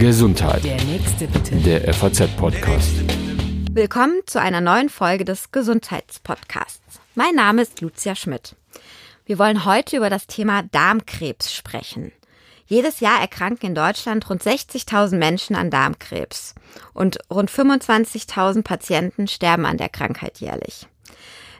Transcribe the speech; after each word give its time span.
Gesundheit. 0.00 0.64
Der 0.64 0.82
nächste 0.82 1.28
bitte. 1.28 1.54
Der 1.56 1.94
FAZ-Podcast. 1.94 2.90
Willkommen 3.70 4.20
zu 4.26 4.40
einer 4.40 4.60
neuen 4.60 4.88
Folge 4.88 5.24
des 5.24 5.52
Gesundheitspodcasts. 5.52 6.98
Mein 7.14 7.36
Name 7.36 7.62
ist 7.62 7.80
Lucia 7.80 8.16
Schmidt. 8.16 8.56
Wir 9.24 9.38
wollen 9.38 9.64
heute 9.64 9.98
über 9.98 10.10
das 10.10 10.26
Thema 10.26 10.64
Darmkrebs 10.64 11.54
sprechen. 11.54 12.10
Jedes 12.66 12.98
Jahr 12.98 13.20
erkranken 13.20 13.68
in 13.68 13.74
Deutschland 13.76 14.28
rund 14.28 14.42
60.000 14.42 15.16
Menschen 15.16 15.54
an 15.54 15.70
Darmkrebs 15.70 16.56
und 16.92 17.18
rund 17.30 17.48
25.000 17.48 18.62
Patienten 18.62 19.28
sterben 19.28 19.64
an 19.64 19.76
der 19.76 19.90
Krankheit 19.90 20.40
jährlich. 20.40 20.88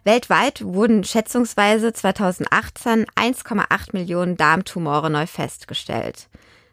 Weltweit 0.02 0.64
wurden 0.64 1.04
schätzungsweise 1.04 1.92
2018 1.92 3.06
1,8 3.14 3.92
Millionen 3.92 4.36
Darmtumore 4.36 5.08
neu 5.08 5.26
festgestellt. 5.28 6.28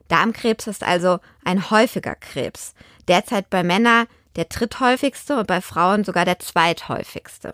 Darmkrebs 0.08 0.68
ist 0.68 0.84
also 0.84 1.20
ein 1.44 1.70
häufiger 1.70 2.16
Krebs. 2.16 2.73
Derzeit 3.08 3.50
bei 3.50 3.64
Männern 3.64 4.08
der 4.36 4.46
dritthäufigste 4.46 5.38
und 5.38 5.48
bei 5.48 5.62
Frauen 5.62 6.04
sogar 6.04 6.26
der 6.26 6.40
zweithäufigste. 6.40 7.54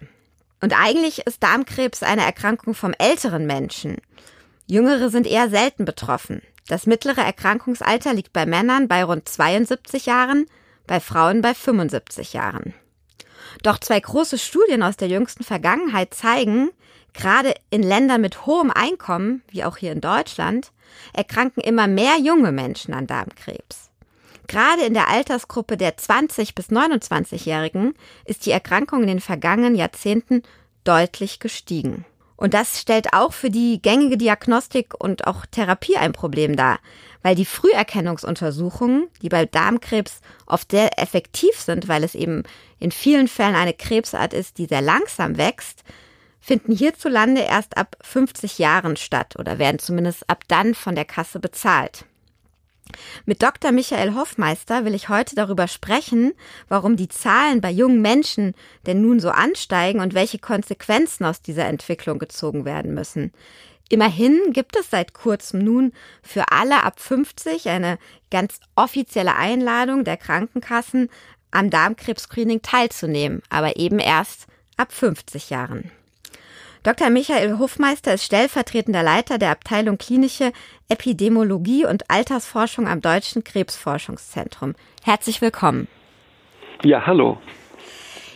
Und 0.62 0.74
eigentlich 0.78 1.26
ist 1.26 1.44
Darmkrebs 1.44 2.04
eine 2.04 2.24
Erkrankung 2.24 2.74
vom 2.74 2.94
älteren 2.98 3.46
Menschen. 3.46 3.98
Jüngere 4.66 5.10
sind 5.10 5.26
eher 5.26 5.50
selten 5.50 5.86
betroffen. 5.86 6.42
Das 6.68 6.86
mittlere 6.86 7.22
Erkrankungsalter 7.22 8.14
liegt 8.14 8.34
bei 8.34 8.46
Männern 8.46 8.88
bei 8.88 9.04
rund 9.04 9.28
72 9.28 10.06
Jahren, 10.06 10.46
bei 10.86 11.00
Frauen 11.00 11.42
bei 11.42 11.54
75 11.54 12.34
Jahren. 12.34 12.74
Doch 13.64 13.80
zwei 13.80 14.00
große 14.00 14.38
Studien 14.38 14.84
aus 14.84 14.96
der 14.96 15.08
jüngsten 15.08 15.44
Vergangenheit 15.44 16.14
zeigen, 16.14 16.70
gerade 17.20 17.54
in 17.70 17.84
Ländern 17.84 18.22
mit 18.22 18.46
hohem 18.46 18.72
Einkommen, 18.72 19.44
wie 19.50 19.64
auch 19.64 19.78
hier 19.78 19.92
in 19.92 20.02
Deutschland, 20.02 20.72
erkranken 21.14 21.62
immer 21.62 21.88
mehr 21.88 22.18
junge 22.18 22.52
Menschen 22.52 22.94
an 22.94 23.08
Darmkrebs. 23.08 23.90
Gerade 24.48 24.84
in 24.84 24.96
der 24.96 25.10
Altersgruppe 25.10 25.78
der 25.78 25.96
20 25.98 26.56
bis 26.56 26.70
29-Jährigen 26.70 27.94
ist 28.26 28.46
die 28.46 28.52
Erkrankung 28.52 29.02
in 29.02 29.08
den 29.08 29.20
vergangenen 29.20 29.76
Jahrzehnten 29.76 30.42
deutlich 30.86 31.40
gestiegen. 31.40 32.06
Und 32.36 32.54
das 32.54 32.80
stellt 32.80 33.14
auch 33.14 33.34
für 33.34 33.50
die 33.50 33.82
gängige 33.82 34.18
Diagnostik 34.18 34.94
und 34.98 35.28
auch 35.28 35.46
Therapie 35.46 35.98
ein 35.98 36.14
Problem 36.14 36.56
dar, 36.56 36.80
weil 37.22 37.36
die 37.36 37.46
Früherkennungsuntersuchungen, 37.46 39.10
die 39.22 39.28
bei 39.28 39.46
Darmkrebs 39.46 40.22
oft 40.46 40.72
sehr 40.72 40.98
effektiv 40.98 41.60
sind, 41.60 41.90
weil 41.90 42.06
es 42.06 42.16
eben 42.16 42.44
in 42.80 42.92
vielen 42.92 43.28
Fällen 43.28 43.56
eine 43.56 43.74
Krebsart 43.74 44.34
ist, 44.34 44.58
die 44.58 44.68
sehr 44.68 44.82
langsam 44.82 45.38
wächst, 45.38 45.84
finden 46.40 46.74
hierzulande 46.76 47.42
erst 47.42 47.78
ab 47.78 47.98
50 48.02 48.60
Jahren 48.60 48.96
statt 48.96 49.36
oder 49.38 49.60
werden 49.60 49.80
zumindest 49.80 50.30
ab 50.30 50.44
dann 50.48 50.74
von 50.74 50.96
der 50.96 51.06
Kasse 51.06 51.40
bezahlt. 51.40 52.06
Mit 53.26 53.44
Dr. 53.44 53.72
Michael 53.72 54.16
Hoffmeister 54.16 54.84
will 54.84 54.96
ich 54.96 55.10
heute 55.10 55.36
darüber 55.36 55.68
sprechen, 55.68 56.34
warum 56.68 56.96
die 56.96 57.08
Zahlen 57.08 57.62
bei 57.62 57.70
jungen 57.70 58.02
Menschen 58.02 58.56
denn 58.88 59.02
nun 59.02 59.20
so 59.20 59.30
ansteigen 59.30 60.00
und 60.00 60.14
welche 60.14 60.40
Konsequenzen 60.40 61.26
aus 61.26 61.42
dieser 61.42 61.66
Entwicklung 61.66 62.18
gezogen 62.18 62.66
werden 62.66 62.94
müssen. 62.94 63.32
Immerhin 63.90 64.54
gibt 64.54 64.76
es 64.76 64.90
seit 64.92 65.14
kurzem 65.14 65.64
nun 65.64 65.94
für 66.22 66.52
alle 66.52 66.84
ab 66.84 67.00
50 67.00 67.70
eine 67.70 67.98
ganz 68.30 68.60
offizielle 68.76 69.36
Einladung 69.36 70.04
der 70.04 70.18
Krankenkassen, 70.18 71.10
am 71.52 71.72
Darmkrebs-Screening 71.72 72.62
teilzunehmen, 72.62 73.42
aber 73.50 73.78
eben 73.78 73.98
erst 73.98 74.46
ab 74.78 74.94
50 74.94 75.50
Jahren. 75.50 75.92
Dr. 76.84 77.10
Michael 77.10 77.60
Hofmeister 77.60 78.14
ist 78.14 78.24
stellvertretender 78.24 79.04
Leiter 79.04 79.38
der 79.38 79.52
Abteilung 79.52 79.98
Klinische 79.98 80.54
Epidemiologie 80.88 81.86
und 81.86 82.10
Altersforschung 82.10 82.88
am 82.88 83.02
Deutschen 83.02 83.44
Krebsforschungszentrum. 83.44 84.76
Herzlich 85.04 85.42
willkommen. 85.42 85.90
Ja, 86.84 87.06
hallo. 87.06 87.38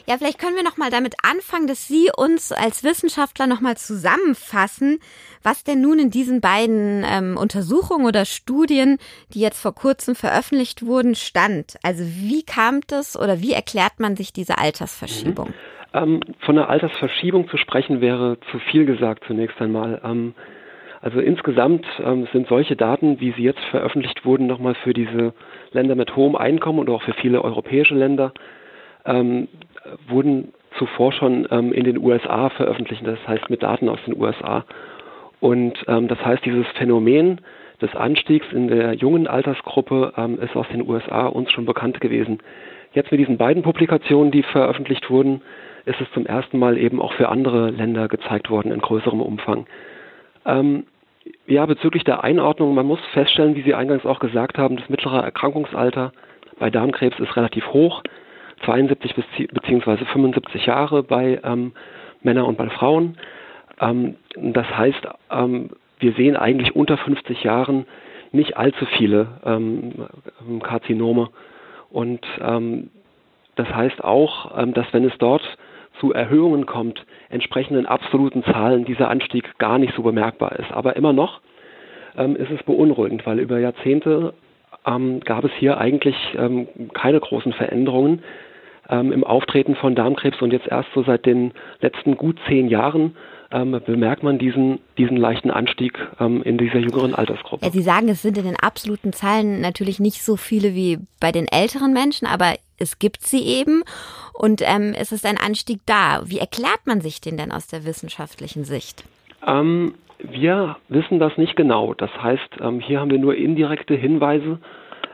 Ja, 0.05 0.17
vielleicht 0.17 0.39
können 0.39 0.57
wir 0.57 0.63
noch 0.63 0.75
mal 0.75 0.91
damit 0.91 1.15
anfangen, 1.23 1.67
dass 1.67 1.87
Sie 1.87 2.09
uns 2.13 2.51
als 2.51 2.83
Wissenschaftler 2.83 3.47
noch 3.47 3.61
mal 3.61 3.77
zusammenfassen, 3.77 4.99
was 5.43 5.63
denn 5.63 5.79
nun 5.79 5.97
in 5.97 6.11
diesen 6.11 6.41
beiden 6.41 7.05
ähm, 7.07 7.37
Untersuchungen 7.37 8.05
oder 8.05 8.25
Studien, 8.25 8.97
die 9.33 9.39
jetzt 9.39 9.61
vor 9.61 9.73
kurzem 9.73 10.15
veröffentlicht 10.15 10.85
wurden, 10.85 11.15
stand. 11.15 11.77
Also 11.83 12.03
wie 12.05 12.43
kam 12.43 12.81
das 12.87 13.15
oder 13.15 13.39
wie 13.39 13.53
erklärt 13.53 14.01
man 14.01 14.17
sich 14.17 14.33
diese 14.33 14.57
Altersverschiebung? 14.57 15.53
Ähm, 15.93 16.21
von 16.39 16.57
einer 16.57 16.69
Altersverschiebung 16.69 17.47
zu 17.49 17.57
sprechen 17.57 18.01
wäre 18.01 18.37
zu 18.51 18.59
viel 18.59 18.85
gesagt 18.85 19.25
zunächst 19.27 19.61
einmal. 19.61 20.01
Ähm, 20.03 20.33
also 21.01 21.19
insgesamt 21.19 21.85
ähm, 22.03 22.27
sind 22.31 22.47
solche 22.47 22.75
Daten, 22.75 23.19
wie 23.19 23.31
sie 23.31 23.43
jetzt 23.43 23.63
veröffentlicht 23.71 24.25
wurden, 24.25 24.47
nochmal 24.47 24.73
für 24.73 24.93
diese 24.93 25.33
Länder 25.71 25.95
mit 25.95 26.15
hohem 26.15 26.35
Einkommen 26.35 26.79
und 26.79 26.89
auch 26.89 27.03
für 27.03 27.13
viele 27.13 27.43
europäische 27.43 27.93
Länder, 27.93 28.31
ähm, 29.05 29.49
wurden 30.07 30.53
zuvor 30.77 31.11
schon 31.11 31.47
ähm, 31.51 31.73
in 31.73 31.83
den 31.83 31.97
USA 31.97 32.49
veröffentlicht, 32.49 33.05
das 33.05 33.19
heißt 33.27 33.49
mit 33.49 33.61
Daten 33.61 33.89
aus 33.89 33.99
den 34.05 34.17
USA. 34.19 34.65
Und 35.41 35.73
ähm, 35.87 36.07
das 36.07 36.23
heißt, 36.25 36.43
dieses 36.45 36.65
Phänomen 36.77 37.41
des 37.81 37.93
Anstiegs 37.95 38.47
in 38.53 38.69
der 38.69 38.93
jungen 38.93 39.27
Altersgruppe 39.27 40.13
ist 40.41 40.55
aus 40.55 40.67
den 40.71 40.87
USA 40.87 41.25
uns 41.25 41.51
schon 41.51 41.65
bekannt 41.65 41.99
gewesen. 41.99 42.39
Jetzt 42.93 43.11
mit 43.11 43.19
diesen 43.19 43.37
beiden 43.37 43.61
Publikationen, 43.61 44.31
die 44.31 44.43
veröffentlicht 44.43 45.09
wurden, 45.09 45.41
ist 45.85 45.99
es 45.99 46.11
zum 46.13 46.25
ersten 46.25 46.59
Mal 46.59 46.77
eben 46.77 47.01
auch 47.01 47.13
für 47.13 47.29
andere 47.29 47.69
Länder 47.69 48.07
gezeigt 48.07 48.49
worden 48.49 48.71
in 48.71 48.79
größerem 48.79 49.21
Umfang. 49.21 49.67
Ähm, 50.45 50.85
ja, 51.45 51.65
bezüglich 51.65 52.03
der 52.03 52.23
Einordnung, 52.23 52.73
man 52.73 52.85
muss 52.85 52.99
feststellen, 53.13 53.55
wie 53.55 53.61
Sie 53.61 53.73
eingangs 53.73 54.05
auch 54.05 54.19
gesagt 54.19 54.57
haben, 54.57 54.77
das 54.77 54.89
mittlere 54.89 55.23
Erkrankungsalter 55.23 56.11
bei 56.59 56.69
Darmkrebs 56.69 57.19
ist 57.19 57.35
relativ 57.35 57.67
hoch, 57.67 58.03
72 58.65 59.15
bis 59.15 59.25
beziehungsweise 59.51 60.05
75 60.05 60.65
Jahre 60.65 61.03
bei 61.03 61.39
ähm, 61.43 61.73
Männern 62.21 62.45
und 62.45 62.57
bei 62.57 62.69
Frauen. 62.69 63.17
Ähm, 63.79 64.15
das 64.35 64.67
heißt, 64.69 65.07
ähm, 65.31 65.69
wir 65.99 66.13
sehen 66.13 66.35
eigentlich 66.35 66.75
unter 66.75 66.97
50 66.97 67.43
Jahren 67.43 67.85
nicht 68.31 68.57
allzu 68.57 68.85
viele 68.85 69.27
ähm, 69.45 70.07
Karzinome. 70.61 71.29
Und 71.91 72.25
ähm, 72.41 72.89
das 73.55 73.69
heißt 73.69 74.03
auch, 74.03 74.57
ähm, 74.57 74.73
dass 74.73 74.91
wenn 74.91 75.05
es 75.05 75.17
dort 75.19 75.43
zu 75.99 76.13
Erhöhungen 76.13 76.65
kommt, 76.65 77.05
entsprechenden 77.29 77.85
absoluten 77.85 78.43
Zahlen 78.43 78.85
dieser 78.85 79.09
Anstieg 79.09 79.57
gar 79.57 79.77
nicht 79.77 79.95
so 79.95 80.03
bemerkbar 80.03 80.53
ist. 80.59 80.71
Aber 80.71 80.95
immer 80.95 81.13
noch 81.13 81.41
ähm, 82.17 82.35
ist 82.35 82.51
es 82.51 82.63
beunruhigend, 82.63 83.25
weil 83.25 83.39
über 83.39 83.59
Jahrzehnte 83.59 84.33
ähm, 84.85 85.19
gab 85.21 85.43
es 85.43 85.51
hier 85.59 85.77
eigentlich 85.77 86.15
ähm, 86.37 86.67
keine 86.93 87.19
großen 87.19 87.53
Veränderungen 87.53 88.23
ähm, 88.89 89.11
im 89.11 89.23
Auftreten 89.23 89.75
von 89.75 89.95
Darmkrebs 89.95 90.41
und 90.41 90.51
jetzt 90.51 90.67
erst 90.67 90.89
so 90.93 91.03
seit 91.03 91.25
den 91.25 91.51
letzten 91.81 92.17
gut 92.17 92.37
zehn 92.47 92.67
Jahren 92.67 93.15
ähm, 93.53 93.79
bemerkt 93.85 94.23
man 94.23 94.39
diesen, 94.39 94.79
diesen 94.97 95.15
leichten 95.15 95.51
Anstieg 95.51 95.97
ähm, 96.19 96.41
in 96.43 96.57
dieser 96.57 96.79
jüngeren 96.79 97.13
Altersgruppe. 97.13 97.65
Ja, 97.65 97.71
Sie 97.71 97.81
sagen, 97.81 98.09
es 98.09 98.21
sind 98.21 98.37
in 98.37 98.45
den 98.45 98.59
absoluten 98.59 99.13
Zahlen 99.13 99.61
natürlich 99.61 99.99
nicht 99.99 100.23
so 100.23 100.35
viele 100.35 100.73
wie 100.73 100.97
bei 101.19 101.31
den 101.31 101.47
älteren 101.47 101.93
Menschen, 101.93 102.27
aber 102.27 102.55
es 102.77 102.99
gibt 102.99 103.21
sie 103.21 103.45
eben 103.45 103.83
und 104.33 104.61
ähm, 104.63 104.93
es 104.97 105.11
ist 105.11 105.25
ein 105.25 105.37
Anstieg 105.37 105.81
da. 105.85 106.23
Wie 106.25 106.39
erklärt 106.39 106.81
man 106.85 106.99
sich 107.01 107.21
den 107.21 107.37
denn 107.37 107.51
aus 107.51 107.67
der 107.67 107.85
wissenschaftlichen 107.85 108.63
Sicht? 108.63 109.03
Ähm, 109.45 109.93
wir 110.17 110.77
wissen 110.89 111.19
das 111.19 111.37
nicht 111.37 111.55
genau. 111.55 111.93
Das 111.93 112.11
heißt, 112.21 112.57
ähm, 112.61 112.79
hier 112.79 112.99
haben 112.99 113.11
wir 113.11 113.19
nur 113.19 113.35
indirekte 113.35 113.95
Hinweise, 113.95 114.59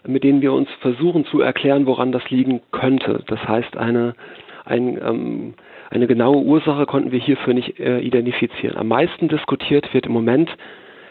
mit 0.07 0.23
denen 0.23 0.41
wir 0.41 0.53
uns 0.53 0.69
versuchen 0.81 1.25
zu 1.25 1.41
erklären, 1.41 1.85
woran 1.85 2.11
das 2.11 2.27
liegen 2.29 2.61
könnte. 2.71 3.23
Das 3.27 3.39
heißt, 3.39 3.75
eine, 3.75 4.15
ein, 4.69 4.99
ähm, 5.01 5.53
eine 5.89 6.07
genaue 6.07 6.43
Ursache 6.43 6.85
konnten 6.85 7.11
wir 7.11 7.19
hierfür 7.19 7.53
nicht 7.53 7.79
äh, 7.79 7.99
identifizieren. 7.99 8.77
Am 8.77 8.87
meisten 8.87 9.27
diskutiert 9.27 9.93
wird 9.93 10.05
im 10.05 10.13
Moment 10.13 10.49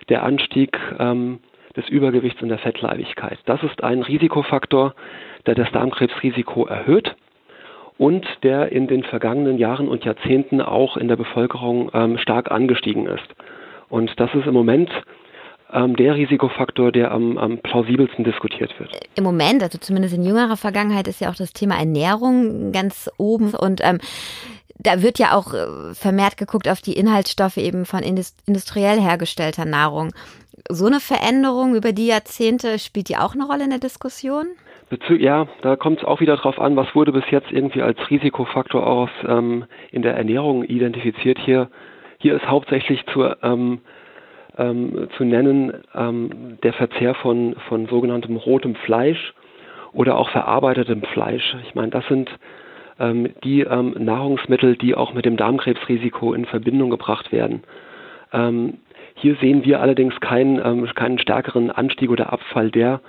der 0.09 0.23
Anstieg 0.23 0.79
ähm, 0.99 1.41
des 1.77 1.89
Übergewichts 1.89 2.43
und 2.43 2.49
der 2.49 2.59
Fettleibigkeit. 2.59 3.39
Das 3.47 3.63
ist 3.63 3.83
ein 3.85 4.03
Risikofaktor, 4.03 4.95
der 5.47 5.55
das 5.55 5.71
Darmkrebsrisiko 5.73 6.67
erhöht 6.67 7.15
und 7.99 8.27
der 8.43 8.73
in 8.73 8.87
den 8.87 9.03
vergangenen 9.03 9.59
Jahren 9.59 9.89
und 9.89 10.05
Jahrzehnten 10.05 10.61
auch 10.61 10.97
in 10.97 11.09
der 11.09 11.17
Bevölkerung 11.17 11.91
ähm, 11.93 12.19
stark 12.19 12.51
angestiegen 12.51 13.07
ist. 13.07 13.35
Und 13.89 14.19
das 14.21 14.35
ist 14.35 14.47
im 14.47 14.55
Moment 14.55 14.91
ähm, 15.73 15.97
der 15.97 16.15
Risikofaktor, 16.15 16.93
der 16.93 17.11
am, 17.11 17.39
am 17.39 17.59
plausibelsten 17.59 18.25
diskutiert 18.25 18.79
wird. 18.79 18.91
Im 19.15 19.25
Moment, 19.25 19.63
also 19.63 19.79
zumindest 19.79 20.15
in 20.15 20.25
jüngerer 20.25 20.57
Vergangenheit, 20.57 21.09
ist 21.09 21.21
ja 21.21 21.31
auch 21.31 21.37
das 21.37 21.53
Thema 21.53 21.79
Ernährung 21.79 22.73
ganz 22.73 23.11
oben 23.19 23.55
und 23.55 23.81
ähm, 23.83 23.99
da 24.79 25.03
wird 25.03 25.19
ja 25.19 25.37
auch 25.37 25.55
äh, 25.55 25.95
vermehrt 25.95 26.37
geguckt 26.37 26.69
auf 26.69 26.81
die 26.81 26.93
Inhaltsstoffe 26.93 27.57
eben 27.57 27.85
von 27.85 28.01
industriell 28.01 29.01
hergestellter 29.01 29.65
Nahrung. 29.65 30.13
So 30.71 30.87
eine 30.87 31.01
Veränderung 31.01 31.75
über 31.75 31.93
die 31.93 32.07
Jahrzehnte 32.07 32.79
spielt 32.79 33.09
die 33.09 33.17
auch 33.17 33.35
eine 33.35 33.45
Rolle 33.45 33.65
in 33.65 33.71
der 33.71 33.79
Diskussion? 33.79 34.47
ja, 35.19 35.47
da 35.61 35.77
kommt 35.77 35.99
es 35.99 36.05
auch 36.05 36.21
wieder 36.21 36.37
darauf 36.37 36.59
an, 36.59 36.77
was 36.77 36.95
wurde 36.95 37.13
bis 37.13 37.25
jetzt 37.31 37.51
irgendwie 37.51 37.83
als 37.83 37.99
Risikofaktor 38.09 38.87
aus 38.87 39.11
ähm, 39.27 39.67
in 39.91 40.01
der 40.01 40.17
Ernährung 40.17 40.65
identifiziert. 40.65 41.39
Hier, 41.45 41.69
hier 42.19 42.37
ist 42.37 42.47
hauptsächlich 42.47 43.05
zur, 43.13 43.37
ähm, 43.43 43.81
ähm, 44.59 45.09
zu 45.17 45.25
nennen 45.25 45.73
ähm, 45.95 46.59
der 46.63 46.73
Verzehr 46.73 47.15
von, 47.15 47.55
von 47.69 47.87
sogenanntem 47.87 48.37
rotem 48.37 48.75
Fleisch 48.75 49.35
oder 49.93 50.19
auch 50.19 50.31
verarbeitetem 50.31 51.03
Fleisch. 51.03 51.57
Ich 51.67 51.75
meine, 51.75 51.91
das 51.91 52.07
sind 52.09 52.31
ähm, 53.01 53.31
die 53.45 53.61
ähm, 53.61 53.95
Nahrungsmittel, 53.99 54.77
die 54.77 54.95
auch 54.95 55.15
mit 55.15 55.25
dem 55.25 55.37
Darmkrebsrisiko 55.37 56.35
in 56.35 56.45
Verbindung 56.45 56.91
gebracht 56.91 57.33
werden. 57.33 57.63
Ähm, 58.33 58.79
hier 59.15 59.37
sehen 59.37 59.65
wir 59.65 59.81
allerdings 59.81 60.19
keinen, 60.21 60.61
ähm, 60.65 60.89
keinen 60.95 61.19
stärkeren 61.19 61.71
Anstieg 61.71 62.11
oder 62.11 62.33
Abfall, 62.33 62.71
der 62.71 63.01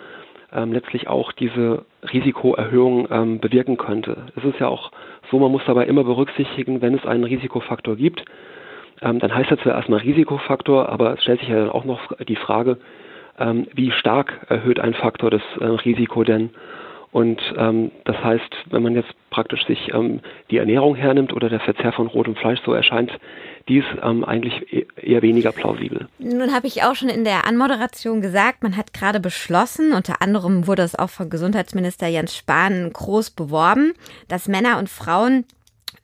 letztlich 0.52 1.08
auch 1.08 1.32
diese 1.32 1.86
Risikoerhöhung 2.12 3.40
bewirken 3.40 3.78
könnte. 3.78 4.18
Es 4.36 4.44
ist 4.44 4.60
ja 4.60 4.68
auch 4.68 4.92
so, 5.30 5.38
man 5.38 5.52
muss 5.52 5.62
dabei 5.68 5.86
immer 5.86 6.04
berücksichtigen, 6.04 6.82
wenn 6.82 6.96
es 6.96 7.06
einen 7.06 7.24
Risikofaktor 7.24 7.96
gibt, 7.96 8.26
ähm, 9.02 9.20
dann 9.20 9.34
heißt 9.34 9.52
das 9.52 9.60
zwar 9.60 9.76
erstmal 9.76 10.00
Risikofaktor, 10.00 10.90
aber 10.90 11.14
es 11.14 11.22
stellt 11.22 11.40
sich 11.40 11.50
ja 11.50 11.60
dann 11.60 11.70
auch 11.70 11.86
noch 11.86 12.12
die 12.28 12.36
Frage, 12.36 12.78
ähm, 13.40 13.68
wie 13.74 13.92
stark 13.92 14.46
erhöht 14.50 14.80
ein 14.80 14.94
Faktor 14.94 15.32
das 15.32 15.42
äh, 15.60 15.66
Risiko 15.66 16.24
denn? 16.24 16.52
Und 17.12 17.42
ähm, 17.58 17.92
das 18.06 18.18
heißt, 18.24 18.56
wenn 18.70 18.84
man 18.84 18.94
jetzt 18.94 19.10
praktisch 19.32 19.66
sich 19.66 19.92
ähm, 19.94 20.20
die 20.52 20.58
Ernährung 20.58 20.94
hernimmt 20.94 21.34
oder 21.34 21.50
der 21.50 21.60
Verzehr 21.60 21.92
von 21.92 22.06
rotem 22.06 22.36
Fleisch, 22.36 22.60
so 22.64 22.72
erscheint 22.72 23.12
dies 23.68 23.84
ähm, 24.04 24.24
eigentlich 24.24 24.72
e-, 24.72 24.86
eher 24.96 25.24
weniger 25.24 25.52
plausibel. 25.52 26.08
Nun 26.20 26.54
habe 26.54 26.68
ich 26.68 26.84
auch 26.84 26.94
schon 26.94 27.10
in 27.10 27.24
der 27.24 27.48
Anmoderation 27.48 28.22
gesagt, 28.22 28.62
man 28.62 28.78
hat 28.78 28.94
gerade 28.94 29.20
beschlossen, 29.20 29.94
unter 29.94 30.22
anderem 30.22 30.68
wurde 30.68 30.84
es 30.84 30.98
auch 30.98 31.10
von 31.10 31.32
Gesundheitsminister 31.32 32.08
Jens 32.08 32.36
Spahn 32.36 32.92
groß 32.94 33.32
beworben, 33.32 33.94
dass 34.28 34.48
Männer 34.48 34.78
und 34.78 34.88
Frauen 34.88 35.46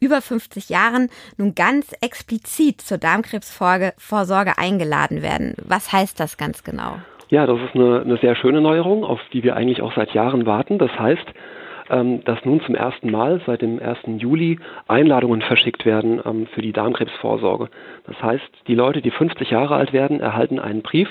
über 0.05 0.21
50 0.21 0.69
Jahren 0.69 1.09
nun 1.37 1.55
ganz 1.55 1.93
explizit 2.01 2.79
zur 2.81 2.97
Darmkrebsvorsorge 2.99 4.57
eingeladen 4.57 5.21
werden. 5.21 5.55
Was 5.63 5.91
heißt 5.91 6.19
das 6.19 6.37
ganz 6.37 6.63
genau? 6.63 6.97
Ja, 7.29 7.47
das 7.47 7.59
ist 7.59 7.75
eine, 7.75 8.01
eine 8.01 8.17
sehr 8.17 8.35
schöne 8.35 8.61
Neuerung, 8.61 9.03
auf 9.03 9.19
die 9.33 9.43
wir 9.43 9.55
eigentlich 9.55 9.81
auch 9.81 9.93
seit 9.95 10.13
Jahren 10.13 10.45
warten. 10.45 10.77
Das 10.77 10.91
heißt, 10.97 11.25
ähm, 11.89 12.23
dass 12.23 12.43
nun 12.45 12.61
zum 12.61 12.75
ersten 12.75 13.11
Mal 13.11 13.41
seit 13.45 13.61
dem 13.61 13.79
1. 13.79 14.21
Juli 14.21 14.59
Einladungen 14.87 15.41
verschickt 15.41 15.85
werden 15.85 16.21
ähm, 16.25 16.47
für 16.53 16.61
die 16.61 16.71
Darmkrebsvorsorge. 16.71 17.69
Das 18.07 18.21
heißt, 18.21 18.43
die 18.67 18.75
Leute, 18.75 19.01
die 19.01 19.11
50 19.11 19.49
Jahre 19.49 19.75
alt 19.75 19.93
werden, 19.93 20.19
erhalten 20.19 20.59
einen 20.59 20.81
Brief 20.81 21.09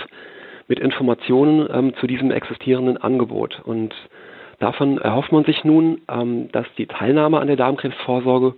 mit 0.67 0.79
Informationen 0.79 1.69
ähm, 1.73 1.95
zu 2.01 2.07
diesem 2.07 2.31
existierenden 2.31 2.97
Angebot. 2.97 3.61
Und 3.65 3.95
davon 4.59 4.99
erhofft 4.99 5.33
man 5.33 5.45
sich 5.45 5.65
nun, 5.65 6.01
dass 6.53 6.67
die 6.79 6.87
Teilnahme 6.87 7.39
an 7.39 7.49
der 7.49 7.57
Darmkrebsvorsorge 7.57 8.55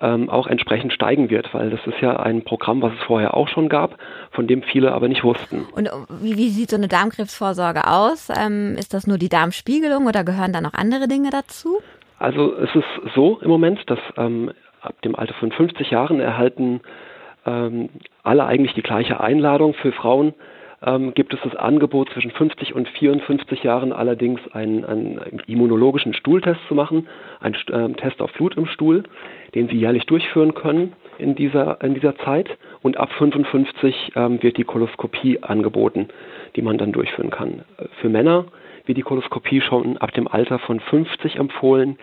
ähm, 0.00 0.28
auch 0.28 0.46
entsprechend 0.46 0.92
steigen 0.92 1.30
wird, 1.30 1.52
weil 1.54 1.70
das 1.70 1.80
ist 1.86 2.00
ja 2.00 2.16
ein 2.16 2.42
Programm, 2.42 2.82
was 2.82 2.92
es 2.92 3.02
vorher 3.06 3.34
auch 3.34 3.48
schon 3.48 3.68
gab, 3.68 3.96
von 4.32 4.46
dem 4.46 4.62
viele 4.62 4.92
aber 4.92 5.08
nicht 5.08 5.24
wussten. 5.24 5.66
Und 5.74 5.90
wie, 6.20 6.36
wie 6.36 6.48
sieht 6.48 6.70
so 6.70 6.76
eine 6.76 6.88
Darmkrebsvorsorge 6.88 7.86
aus? 7.86 8.28
Ähm, 8.36 8.76
ist 8.78 8.94
das 8.94 9.06
nur 9.06 9.18
die 9.18 9.28
Darmspiegelung 9.28 10.06
oder 10.06 10.24
gehören 10.24 10.52
da 10.52 10.60
noch 10.60 10.74
andere 10.74 11.08
Dinge 11.08 11.30
dazu? 11.30 11.78
Also 12.18 12.54
es 12.56 12.74
ist 12.74 13.14
so 13.14 13.38
im 13.40 13.48
Moment, 13.48 13.88
dass 13.90 13.98
ähm, 14.16 14.52
ab 14.80 15.00
dem 15.02 15.16
Alter 15.16 15.34
von 15.34 15.52
50 15.52 15.90
Jahren 15.90 16.20
erhalten 16.20 16.80
ähm, 17.46 17.90
alle 18.22 18.44
eigentlich 18.44 18.74
die 18.74 18.82
gleiche 18.82 19.20
Einladung 19.20 19.74
für 19.74 19.92
Frauen 19.92 20.34
ähm, 20.84 21.14
gibt 21.14 21.34
es 21.34 21.40
das 21.42 21.54
Angebot 21.56 22.10
zwischen 22.10 22.30
50 22.30 22.74
und 22.74 22.88
54 22.88 23.62
Jahren 23.62 23.92
allerdings 23.92 24.40
einen, 24.52 24.84
einen 24.84 25.20
immunologischen 25.46 26.14
Stuhltest 26.14 26.60
zu 26.68 26.74
machen, 26.74 27.08
einen 27.40 27.54
äh, 27.54 27.92
Test 27.94 28.20
auf 28.20 28.32
Blut 28.32 28.56
im 28.56 28.66
Stuhl, 28.66 29.04
den 29.54 29.68
Sie 29.68 29.76
jährlich 29.76 30.06
durchführen 30.06 30.54
können 30.54 30.92
in 31.18 31.34
dieser, 31.34 31.82
in 31.82 31.94
dieser 31.94 32.16
Zeit. 32.18 32.48
Und 32.82 32.96
ab 32.96 33.10
55 33.12 34.12
ähm, 34.16 34.42
wird 34.42 34.56
die 34.56 34.64
Koloskopie 34.64 35.42
angeboten, 35.42 36.08
die 36.56 36.62
man 36.62 36.78
dann 36.78 36.92
durchführen 36.92 37.30
kann. 37.30 37.62
Für 38.00 38.08
Männer 38.08 38.46
wird 38.86 38.98
die 38.98 39.02
Koloskopie 39.02 39.60
schon 39.60 39.96
ab 39.98 40.12
dem 40.12 40.28
Alter 40.28 40.58
von 40.58 40.80
50 40.80 41.36
empfohlen. 41.36 41.98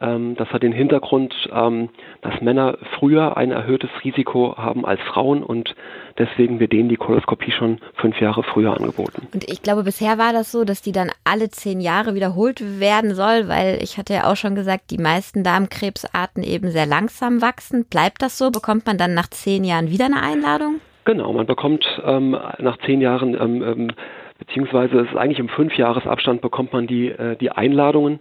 Ähm, 0.00 0.34
das 0.36 0.48
hat 0.48 0.62
den 0.62 0.72
Hintergrund, 0.72 1.34
ähm, 1.52 1.90
dass 2.22 2.40
Männer 2.40 2.78
früher 2.98 3.36
ein 3.36 3.50
erhöhtes 3.50 3.90
Risiko 4.02 4.56
haben 4.56 4.86
als 4.86 5.00
Frauen 5.02 5.42
und 5.42 5.74
deswegen 6.18 6.58
wird 6.58 6.72
denen 6.72 6.88
die 6.88 6.96
Koloskopie 6.96 7.52
schon 7.52 7.80
fünf 7.94 8.20
Jahre 8.20 8.42
früher 8.42 8.74
angeboten. 8.74 9.28
Und 9.34 9.50
ich 9.50 9.62
glaube, 9.62 9.82
bisher 9.82 10.16
war 10.18 10.32
das 10.32 10.50
so, 10.50 10.64
dass 10.64 10.80
die 10.80 10.92
dann 10.92 11.10
alle 11.24 11.50
zehn 11.50 11.80
Jahre 11.80 12.14
wiederholt 12.14 12.80
werden 12.80 13.14
soll, 13.14 13.48
weil 13.48 13.78
ich 13.82 13.98
hatte 13.98 14.14
ja 14.14 14.30
auch 14.30 14.36
schon 14.36 14.54
gesagt, 14.54 14.90
die 14.90 14.98
meisten 14.98 15.44
Darmkrebsarten 15.44 16.42
eben 16.42 16.70
sehr 16.70 16.86
langsam 16.86 17.42
wachsen. 17.42 17.84
Bleibt 17.84 18.22
das 18.22 18.38
so? 18.38 18.50
Bekommt 18.50 18.86
man 18.86 18.96
dann 18.96 19.14
nach 19.14 19.28
zehn 19.28 19.64
Jahren 19.64 19.90
wieder 19.90 20.06
eine 20.06 20.22
Einladung? 20.22 20.80
Genau, 21.04 21.32
man 21.32 21.46
bekommt 21.46 21.86
ähm, 22.04 22.36
nach 22.58 22.78
zehn 22.86 23.00
Jahren 23.00 23.34
ähm, 23.34 23.62
ähm, 23.62 23.92
beziehungsweise 24.38 25.00
es 25.00 25.10
ist 25.10 25.16
eigentlich 25.16 25.38
im 25.38 25.48
Fünfjahresabstand 25.48 26.40
bekommt 26.40 26.72
man 26.72 26.86
die, 26.86 27.08
äh, 27.08 27.36
die 27.36 27.50
Einladungen. 27.50 28.20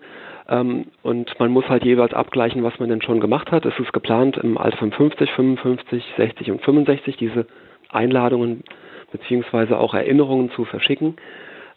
Ähm, 0.50 0.88
und 1.04 1.40
man 1.40 1.52
muss 1.52 1.70
halt 1.70 1.86
jeweils 1.86 2.14
abgleichen, 2.14 2.64
was 2.64 2.80
man 2.80 2.90
denn 2.90 3.02
schon 3.02 3.20
gemacht 3.20 3.52
hat. 3.52 3.66
Es 3.66 3.78
ist 3.80 3.94
geplant, 3.94 4.38
im 4.38 4.58
Alter 4.58 4.78
von 4.78 4.92
50, 4.92 5.32
55, 5.32 6.04
60 6.18 6.52
und 6.52 6.62
65 6.62 7.18
diese 7.18 7.46
Einladungen 7.90 8.64
beziehungsweise 9.12 9.78
auch 9.78 9.94
Erinnerungen 9.94 10.52
zu 10.52 10.66
verschicken. 10.66 11.16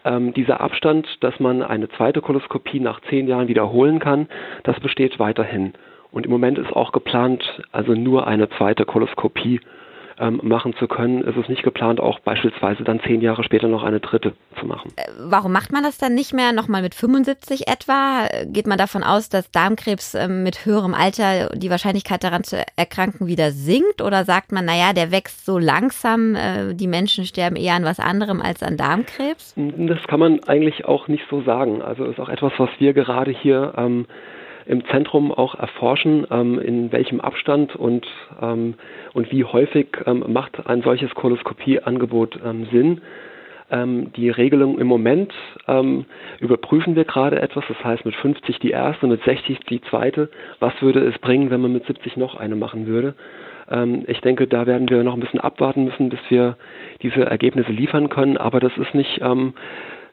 Ähm, 0.05 0.35
dieser 0.35 0.61
Abstand, 0.61 1.07
dass 1.21 1.39
man 1.39 1.63
eine 1.63 1.89
zweite 1.91 2.21
Koloskopie 2.21 2.81
nach 2.81 3.01
zehn 3.09 3.29
Jahren 3.29 3.49
wiederholen 3.49 3.99
kann, 4.01 4.29
das 4.65 4.81
besteht 4.81 5.19
weiterhin. 5.19 5.75
Und 6.11 6.27
im 6.27 6.33
Moment 6.33 6.59
ist 6.59 6.73
auch 6.73 6.93
geplant, 6.93 7.63
also 7.73 7.95
nur 7.95 8.27
eine 8.27 8.49
zweite 8.51 8.85
Koloskopie 8.85 9.61
ähm, 10.23 10.41
machen 10.43 10.75
zu 10.79 10.87
können, 10.87 11.23
ist 11.23 11.37
es 11.37 11.49
nicht 11.49 11.65
geplant, 11.65 12.01
auch 12.01 12.21
beispielsweise 12.21 12.85
dann 12.85 13.01
zehn 13.01 13.21
Jahre 13.21 13.43
später 13.43 13.67
noch 13.67 13.83
eine 13.83 13.99
dritte 13.99 14.35
zu 14.59 14.67
machen. 14.67 14.93
Äh, 14.97 15.03
warum 15.19 15.53
macht 15.53 15.73
man 15.73 15.83
das 15.83 15.99
dann 15.99 16.15
nicht 16.15 16.33
mehr 16.33 16.53
nochmal 16.53 16.83
mit 16.83 16.95
75 16.95 17.67
etwa? 17.69 18.29
Geht 18.45 18.69
man 18.69 18.79
davon 18.79 19.03
aus, 19.03 19.29
dass 19.29 19.51
Darmkrebs 19.51 20.15
ähm, 20.15 20.45
mit 20.45 20.65
höherem 20.65 20.95
Alter 20.95 21.51
die 21.55 21.71
Wahrscheinlichkeit 21.71 22.23
daran 22.23 22.45
zu 22.45 22.63
erkranken 22.77 23.27
wieder 23.27 23.51
sinkt? 23.51 24.01
Oder 24.01 24.25
sagt 24.25 24.53
man, 24.53 24.65
naja, 24.65 24.93
der 24.93 25.11
wächst 25.11 25.45
so 25.45 25.59
langsam, 25.59 26.37
äh, 26.37 26.75
die 26.75 26.87
Menschen 26.87 27.25
sterben 27.25 27.57
eher 27.57 27.75
an 27.75 27.85
was 27.85 27.99
anderem 27.99 28.41
als 28.41 28.63
an 28.63 28.77
Darmkrebs? 28.77 29.55
Das 29.57 30.03
kann 30.07 30.21
man 30.21 30.45
eigentlich 30.45 30.85
auch 30.85 31.09
nicht 31.09 31.25
so 31.29 31.43
sagen. 31.43 31.83
Also 31.83 32.05
ist 32.05 32.21
auch 32.21 32.29
etwas, 32.29 32.53
was 32.59 32.71
wir 32.79 32.93
gerade 32.93 33.33
hier 33.33 33.75
ähm, 33.77 34.07
im 34.67 34.85
Zentrum 34.87 35.33
auch 35.33 35.55
erforschen, 35.55 36.27
ähm, 36.31 36.59
in 36.59 36.93
welchem 36.93 37.21
Abstand 37.21 37.77
und, 37.77 38.07
ähm, 38.41 38.75
und 39.13 39.31
wie 39.33 39.45
häufig 39.45 39.89
ähm, 40.07 40.25
macht 40.29 40.67
ein 40.67 40.83
solches 40.83 41.15
Koloskopieangebot 41.15 42.39
Sinn. 42.71 43.01
Die 43.75 44.29
Regelung 44.29 44.79
im 44.79 44.87
Moment 44.87 45.33
überprüfen 46.41 46.95
wir 46.95 47.07
gerade 47.07 47.41
etwas, 47.41 47.65
das 47.69 47.83
heißt 47.83 48.05
mit 48.05 48.15
50 48.15 48.59
die 48.59 48.71
erste, 48.71 49.07
mit 49.07 49.23
60 49.25 49.61
die 49.61 49.81
zweite. 49.83 50.29
Was 50.61 50.75
würde 50.83 51.01
es 51.01 51.19
bringen, 51.19 51.51
wenn 51.51 51.63
man 51.63 51.73
mit 51.73 51.87
70 51.87 52.19
noch 52.19 52.35
eine 52.35 52.55
machen 52.55 52.87
würde? 52.87 53.15
ich 54.07 54.21
denke, 54.21 54.47
da 54.47 54.67
werden 54.67 54.91
wir 54.91 55.03
noch 55.03 55.15
ein 55.15 55.21
bisschen 55.21 55.41
abwarten 55.41 55.85
müssen, 55.85 56.11
bis 56.11 56.21
wir 56.29 56.57
diese 57.01 57.25
Ergebnisse 57.25 57.73
liefern 57.73 58.11
können. 58.11 58.37
Aber 58.37 58.61
das 58.61 58.77
ist 58.77 58.95
nicht 58.95 59.23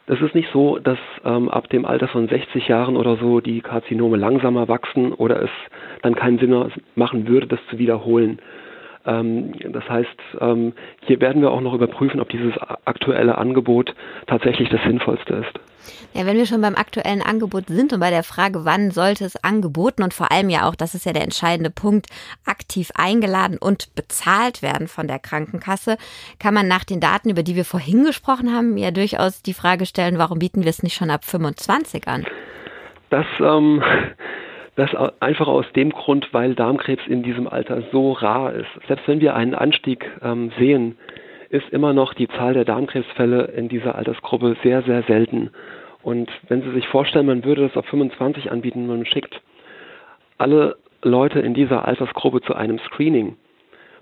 es 0.09 0.19
ist 0.21 0.33
nicht 0.33 0.49
so, 0.51 0.79
dass 0.79 0.97
ähm, 1.23 1.49
ab 1.49 1.69
dem 1.69 1.85
Alter 1.85 2.07
von 2.07 2.27
60 2.27 2.67
Jahren 2.67 2.97
oder 2.97 3.17
so 3.17 3.41
die 3.41 3.61
Karzinome 3.61 4.17
langsamer 4.17 4.67
wachsen 4.67 5.13
oder 5.13 5.43
es 5.43 5.51
dann 6.01 6.15
keinen 6.15 6.39
Sinn 6.39 6.71
machen 6.95 7.27
würde, 7.27 7.45
das 7.45 7.59
zu 7.69 7.77
wiederholen. 7.77 8.39
Ähm, 9.05 9.53
das 9.71 9.87
heißt, 9.89 10.17
ähm, 10.41 10.73
hier 11.05 11.19
werden 11.21 11.41
wir 11.41 11.51
auch 11.51 11.61
noch 11.61 11.73
überprüfen, 11.73 12.19
ob 12.19 12.29
dieses 12.29 12.53
aktuelle 12.85 13.37
Angebot 13.37 13.95
tatsächlich 14.27 14.69
das 14.69 14.81
sinnvollste 14.83 15.35
ist. 15.35 15.59
Ja, 16.13 16.25
wenn 16.25 16.37
wir 16.37 16.45
schon 16.45 16.61
beim 16.61 16.75
aktuellen 16.75 17.21
Angebot 17.21 17.67
sind 17.67 17.93
und 17.93 17.99
bei 17.99 18.09
der 18.09 18.23
Frage, 18.23 18.65
wann 18.65 18.91
sollte 18.91 19.25
es 19.25 19.43
angeboten 19.43 20.03
und 20.03 20.13
vor 20.13 20.31
allem 20.31 20.49
ja 20.49 20.67
auch, 20.67 20.75
das 20.75 20.95
ist 20.95 21.05
ja 21.05 21.13
der 21.13 21.23
entscheidende 21.23 21.69
Punkt, 21.69 22.07
aktiv 22.45 22.91
eingeladen 22.95 23.57
und 23.59 23.93
bezahlt 23.95 24.61
werden 24.61 24.87
von 24.87 25.07
der 25.07 25.19
Krankenkasse, 25.19 25.97
kann 26.39 26.53
man 26.53 26.67
nach 26.67 26.83
den 26.83 26.99
Daten, 26.99 27.29
über 27.29 27.43
die 27.43 27.55
wir 27.55 27.65
vorhin 27.65 28.03
gesprochen 28.03 28.53
haben, 28.53 28.77
ja 28.77 28.91
durchaus 28.91 29.41
die 29.41 29.53
Frage 29.53 29.85
stellen, 29.85 30.17
warum 30.17 30.39
bieten 30.39 30.63
wir 30.63 30.69
es 30.69 30.83
nicht 30.83 30.95
schon 30.95 31.11
ab 31.11 31.25
25 31.25 32.07
an? 32.07 32.25
Das 33.09 33.25
ähm, 33.39 33.81
das 34.79 34.95
einfach 35.19 35.47
aus 35.47 35.65
dem 35.75 35.91
Grund, 35.91 36.33
weil 36.33 36.55
Darmkrebs 36.55 37.05
in 37.07 37.21
diesem 37.21 37.47
Alter 37.47 37.83
so 37.91 38.13
rar 38.13 38.53
ist. 38.53 38.69
Selbst 38.87 39.07
wenn 39.07 39.19
wir 39.19 39.35
einen 39.35 39.53
Anstieg 39.53 40.09
ähm, 40.23 40.51
sehen, 40.57 40.97
ist 41.49 41.69
immer 41.71 41.93
noch 41.93 42.13
die 42.13 42.27
Zahl 42.29 42.53
der 42.53 42.65
Darmkrebsfälle 42.65 43.45
in 43.55 43.67
dieser 43.67 43.95
Altersgruppe 43.95 44.55
sehr, 44.63 44.83
sehr 44.83 45.03
selten. 45.03 45.49
Und 46.01 46.29
wenn 46.47 46.61
Sie 46.61 46.71
sich 46.71 46.87
vorstellen, 46.87 47.25
man 47.25 47.43
würde 47.43 47.63
das 47.67 47.75
auf 47.75 47.85
25 47.87 48.51
anbieten, 48.51 48.87
man 48.87 49.05
schickt 49.05 49.41
alle 50.37 50.77
Leute 51.03 51.39
in 51.39 51.53
dieser 51.53 51.85
Altersgruppe 51.85 52.41
zu 52.41 52.55
einem 52.55 52.79
Screening. 52.79 53.35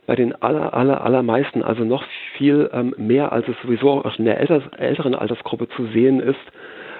Bei 0.06 0.16
den 0.16 0.40
aller, 0.42 0.74
aller, 0.74 1.04
allermeisten, 1.04 1.64
also 1.64 1.84
noch 1.84 2.04
viel 2.38 2.70
ähm, 2.72 2.94
mehr, 2.98 3.32
als 3.32 3.48
es 3.48 3.56
sowieso 3.64 3.90
auch 4.06 4.20
in 4.20 4.26
der 4.26 4.40
älteren 4.40 5.16
Altersgruppe 5.16 5.68
zu 5.70 5.88
sehen 5.88 6.20
ist, 6.20 6.36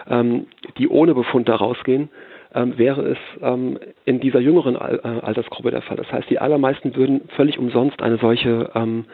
ähm, 0.10 0.48
die 0.78 0.88
ohne 0.88 1.14
Befund 1.14 1.48
da 1.48 1.56
rausgehen, 1.56 2.10
ähm, 2.54 2.78
wäre 2.78 3.02
es 3.02 3.18
ähm, 3.42 3.80
in 4.06 4.20
dieser 4.20 4.40
jüngeren 4.40 4.76
Al 4.76 5.00
äh, 5.04 5.26
Altersgruppe 5.26 5.72
der 5.72 5.82
Fall. 5.82 5.98
Das 5.98 6.12
heißt, 6.12 6.30
die 6.30 6.40
allermeisten 6.40 6.96
würden 6.96 7.22
völlig 7.36 7.60
umsonst 7.60 8.02
eine 8.02 8.18
solche 8.18 8.72
ähm, 8.76 9.06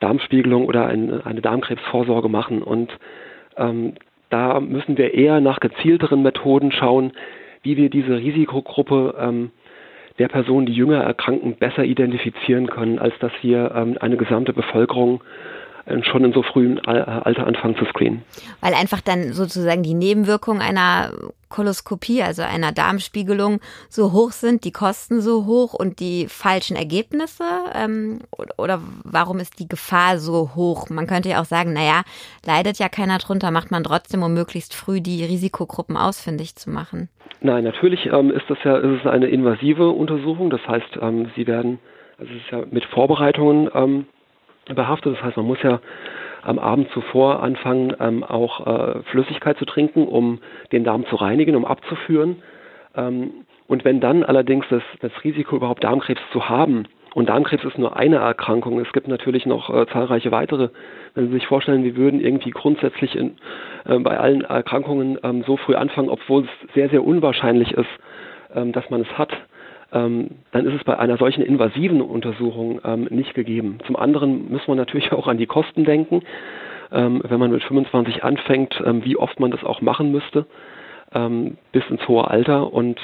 Darmspiegelung 0.00 0.66
oder 0.66 0.86
eine, 0.86 1.24
eine 1.24 1.40
Darmkrebsvorsorge 1.40 2.28
machen. 2.28 2.62
Und 2.62 2.92
ähm, 3.56 3.94
da 4.30 4.60
müssen 4.60 4.98
wir 4.98 5.14
eher 5.14 5.40
nach 5.40 5.60
gezielteren 5.60 6.22
Methoden 6.22 6.72
schauen, 6.72 7.12
wie 7.62 7.76
wir 7.76 7.88
diese 7.88 8.18
Risikogruppe 8.18 9.14
ähm, 9.18 9.50
der 10.18 10.28
Personen, 10.28 10.66
die 10.66 10.72
jünger 10.72 11.02
erkranken, 11.02 11.56
besser 11.56 11.84
identifizieren 11.84 12.68
können, 12.68 12.98
als 12.98 13.14
dass 13.18 13.32
wir 13.42 13.72
ähm, 13.74 13.96
eine 14.00 14.16
gesamte 14.16 14.52
Bevölkerung 14.52 15.22
schon 16.02 16.24
in 16.24 16.32
so 16.32 16.42
frühem 16.42 16.80
Alter 16.84 17.46
anfangen 17.46 17.76
zu 17.76 17.84
screenen. 17.84 18.22
Weil 18.60 18.74
einfach 18.74 19.00
dann 19.00 19.32
sozusagen 19.32 19.82
die 19.82 19.94
Nebenwirkungen 19.94 20.62
einer 20.62 21.10
Koloskopie, 21.50 22.22
also 22.22 22.42
einer 22.42 22.72
Darmspiegelung, 22.72 23.60
so 23.88 24.12
hoch 24.12 24.32
sind, 24.32 24.64
die 24.64 24.72
Kosten 24.72 25.20
so 25.20 25.46
hoch 25.46 25.74
und 25.74 26.00
die 26.00 26.26
falschen 26.28 26.76
Ergebnisse? 26.76 27.44
Ähm, 27.74 28.20
oder 28.56 28.80
warum 29.04 29.38
ist 29.38 29.60
die 29.60 29.68
Gefahr 29.68 30.18
so 30.18 30.52
hoch? 30.54 30.88
Man 30.90 31.06
könnte 31.06 31.28
ja 31.28 31.40
auch 31.40 31.44
sagen, 31.44 31.72
naja, 31.72 32.02
leidet 32.44 32.78
ja 32.78 32.88
keiner 32.88 33.18
drunter, 33.18 33.50
macht 33.50 33.70
man 33.70 33.84
trotzdem, 33.84 34.22
um 34.22 34.34
möglichst 34.34 34.74
früh 34.74 35.00
die 35.00 35.24
Risikogruppen 35.24 35.96
ausfindig 35.96 36.56
zu 36.56 36.70
machen. 36.70 37.08
Nein, 37.40 37.64
natürlich 37.64 38.06
ähm, 38.06 38.30
ist 38.30 38.48
das 38.48 38.58
ja 38.64 38.78
ist 38.78 39.00
es 39.00 39.06
eine 39.06 39.26
invasive 39.26 39.90
Untersuchung. 39.90 40.50
Das 40.50 40.66
heißt, 40.66 40.98
ähm, 41.00 41.30
sie 41.36 41.46
werden, 41.46 41.78
also 42.18 42.32
es 42.32 42.40
ist 42.40 42.50
ja 42.50 42.64
mit 42.70 42.84
Vorbereitungen 42.86 43.70
ähm, 43.74 44.06
behaftet. 44.72 45.16
Das 45.16 45.22
heißt, 45.22 45.36
man 45.36 45.46
muss 45.46 45.62
ja 45.62 45.80
am 46.42 46.58
Abend 46.58 46.90
zuvor 46.90 47.42
anfangen, 47.42 47.94
ähm, 48.00 48.22
auch 48.22 48.66
äh, 48.66 49.02
Flüssigkeit 49.04 49.58
zu 49.58 49.64
trinken, 49.64 50.06
um 50.06 50.40
den 50.72 50.84
Darm 50.84 51.06
zu 51.06 51.16
reinigen, 51.16 51.56
um 51.56 51.64
abzuführen. 51.64 52.42
Ähm, 52.96 53.30
und 53.66 53.84
wenn 53.84 54.00
dann 54.00 54.24
allerdings 54.24 54.66
das, 54.68 54.82
das 55.00 55.12
Risiko 55.24 55.56
überhaupt 55.56 55.84
Darmkrebs 55.84 56.20
zu 56.32 56.48
haben, 56.48 56.86
und 57.14 57.28
Darmkrebs 57.28 57.64
ist 57.64 57.78
nur 57.78 57.96
eine 57.96 58.16
Erkrankung, 58.16 58.80
es 58.80 58.92
gibt 58.92 59.06
natürlich 59.06 59.46
noch 59.46 59.70
äh, 59.70 59.86
zahlreiche 59.86 60.32
weitere, 60.32 60.70
wenn 61.14 61.28
Sie 61.28 61.34
sich 61.34 61.46
vorstellen, 61.46 61.84
wir 61.84 61.96
würden 61.96 62.20
irgendwie 62.20 62.50
grundsätzlich 62.50 63.14
in, 63.14 63.36
äh, 63.84 63.98
bei 64.00 64.18
allen 64.18 64.42
Erkrankungen 64.42 65.18
ähm, 65.22 65.44
so 65.46 65.56
früh 65.56 65.76
anfangen, 65.76 66.08
obwohl 66.08 66.42
es 66.42 66.74
sehr, 66.74 66.88
sehr 66.88 67.04
unwahrscheinlich 67.04 67.72
ist, 67.72 67.88
ähm, 68.52 68.72
dass 68.72 68.90
man 68.90 69.02
es 69.02 69.16
hat, 69.16 69.32
ähm, 69.94 70.30
dann 70.50 70.66
ist 70.66 70.74
es 70.74 70.84
bei 70.84 70.98
einer 70.98 71.16
solchen 71.16 71.42
invasiven 71.42 72.02
Untersuchung 72.02 72.80
ähm, 72.84 73.06
nicht 73.10 73.34
gegeben. 73.34 73.78
Zum 73.86 73.96
anderen 73.96 74.50
muss 74.50 74.66
man 74.66 74.76
natürlich 74.76 75.12
auch 75.12 75.28
an 75.28 75.38
die 75.38 75.46
Kosten 75.46 75.84
denken. 75.84 76.22
Ähm, 76.92 77.22
wenn 77.26 77.40
man 77.40 77.50
mit 77.50 77.62
25 77.62 78.24
anfängt, 78.24 78.80
ähm, 78.84 79.04
wie 79.04 79.16
oft 79.16 79.40
man 79.40 79.50
das 79.50 79.64
auch 79.64 79.80
machen 79.80 80.12
müsste, 80.12 80.46
ähm, 81.14 81.56
bis 81.72 81.82
ins 81.88 82.06
hohe 82.06 82.28
Alter. 82.28 82.72
Und 82.72 83.00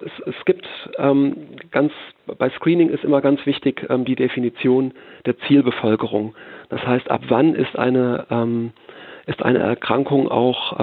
es, 0.00 0.12
es 0.26 0.44
gibt 0.44 0.66
ähm, 0.98 1.36
ganz, 1.70 1.92
bei 2.38 2.48
Screening 2.50 2.90
ist 2.90 3.04
immer 3.04 3.20
ganz 3.20 3.44
wichtig 3.46 3.86
die 4.06 4.14
Definition 4.14 4.92
der 5.26 5.38
Zielbevölkerung. 5.40 6.34
Das 6.68 6.86
heißt, 6.86 7.10
ab 7.10 7.22
wann 7.28 7.54
ist 7.54 7.76
eine, 7.76 8.70
ist 9.26 9.42
eine 9.42 9.58
Erkrankung 9.58 10.28
auch 10.28 10.78